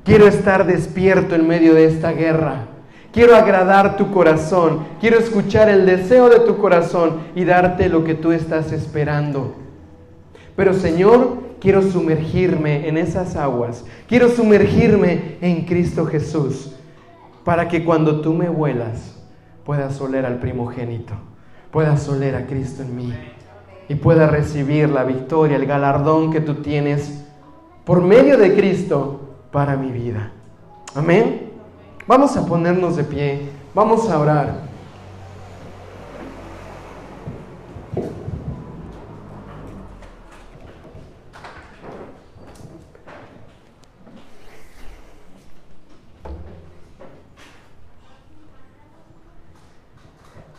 [0.04, 2.66] quiero estar despierto en medio de esta guerra.
[3.14, 8.16] Quiero agradar tu corazón, quiero escuchar el deseo de tu corazón y darte lo que
[8.16, 9.54] tú estás esperando.
[10.56, 16.76] Pero Señor, quiero sumergirme en esas aguas, quiero sumergirme en Cristo Jesús,
[17.46, 19.18] para que cuando tú me vuelas
[19.64, 21.14] puedas oler al primogénito,
[21.72, 23.14] puedas oler a Cristo en mí
[23.88, 27.24] y pueda recibir la victoria, el galardón que tú tienes
[27.86, 30.34] por medio de Cristo para mi vida.
[30.94, 31.50] Amén.
[32.06, 33.42] Vamos a ponernos de pie,
[33.74, 34.73] vamos a orar.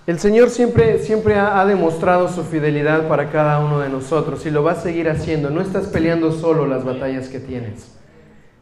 [0.06, 4.62] El Señor siempre, siempre ha, demostrado su fidelidad para cada uno de nosotros y lo
[4.62, 5.48] va a seguir haciendo.
[5.48, 7.90] No estás peleando solo las batallas que tienes.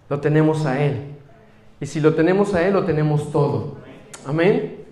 [0.09, 1.01] Lo tenemos a Él.
[1.81, 3.75] Y si lo tenemos a Él, lo tenemos todo.
[4.25, 4.85] Amén.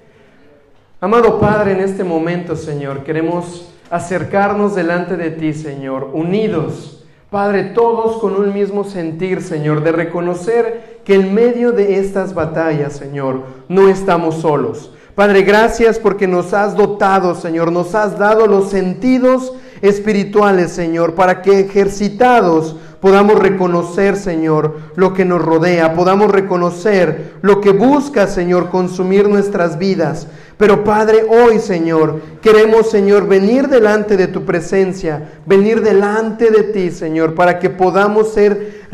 [1.00, 7.04] Amado Padre, en este momento, Señor, queremos acercarnos delante de ti, Señor, unidos.
[7.30, 12.94] Padre, todos con un mismo sentir, Señor, de reconocer que en medio de estas batallas,
[12.94, 18.70] Señor, no estamos solos Padre, gracias porque nos has dotado, Señor, nos has dado los
[18.70, 27.34] sentidos espirituales, Señor, para que ejercitados podamos reconocer, Señor, lo que nos rodea, podamos reconocer
[27.42, 30.26] lo que busca, Señor, consumir nuestras vidas.
[30.58, 36.90] Pero Padre, hoy, Señor, queremos, Señor, venir delante de tu presencia, venir delante de ti,
[36.90, 38.84] Señor, para que podamos ser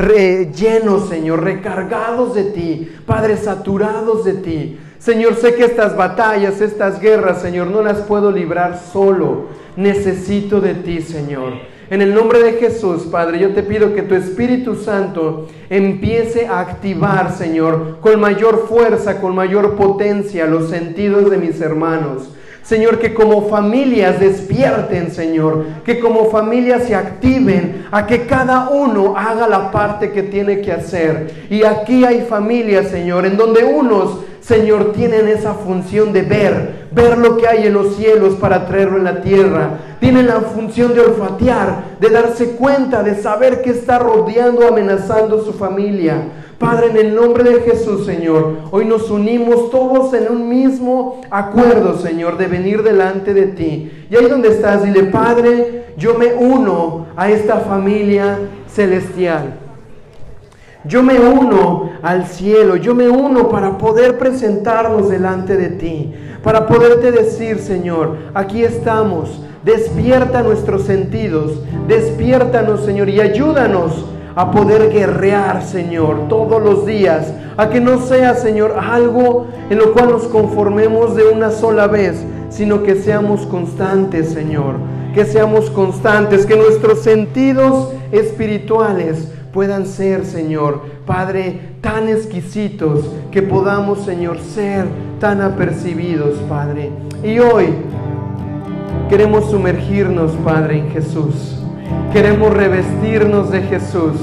[0.54, 4.78] llenos, Señor, recargados de ti, Padre, saturados de ti.
[4.98, 9.46] Señor, sé que estas batallas, estas guerras, Señor, no las puedo librar solo.
[9.76, 11.52] Necesito de ti, Señor.
[11.88, 16.58] En el nombre de Jesús, Padre, yo te pido que tu Espíritu Santo empiece a
[16.58, 22.30] activar, Señor, con mayor fuerza, con mayor potencia los sentidos de mis hermanos.
[22.64, 29.14] Señor, que como familias despierten, Señor, que como familias se activen a que cada uno
[29.16, 31.46] haga la parte que tiene que hacer.
[31.48, 37.18] Y aquí hay familias, Señor, en donde unos Señor, tienen esa función de ver, ver
[37.18, 39.70] lo que hay en los cielos para traerlo en la tierra.
[39.98, 45.52] Tienen la función de olfatear, de darse cuenta, de saber que está rodeando, amenazando su
[45.52, 46.28] familia.
[46.60, 51.98] Padre, en el nombre de Jesús, Señor, hoy nos unimos todos en un mismo acuerdo,
[51.98, 54.06] Señor, de venir delante de ti.
[54.08, 59.65] Y ahí donde estás, dile, Padre, yo me uno a esta familia celestial.
[60.88, 66.14] Yo me uno al cielo, yo me uno para poder presentarnos delante de ti,
[66.44, 74.04] para poderte decir, Señor, aquí estamos, despierta nuestros sentidos, despiértanos, Señor, y ayúdanos
[74.36, 79.92] a poder guerrear, Señor, todos los días, a que no sea, Señor, algo en lo
[79.92, 84.76] cual nos conformemos de una sola vez, sino que seamos constantes, Señor,
[85.14, 94.04] que seamos constantes, que nuestros sentidos espirituales puedan ser, Señor, Padre, tan exquisitos que podamos,
[94.04, 94.84] Señor, ser
[95.18, 96.90] tan apercibidos, Padre.
[97.24, 97.68] Y hoy
[99.08, 101.58] queremos sumergirnos, Padre, en Jesús.
[102.12, 104.20] Queremos revestirnos de Jesús.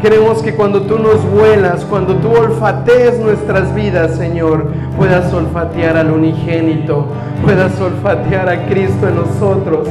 [0.00, 4.66] Queremos que cuando tú nos vuelas, cuando tú olfatees nuestras vidas, Señor,
[4.98, 7.06] puedas olfatear al unigénito,
[7.44, 9.86] puedas olfatear a Cristo en nosotros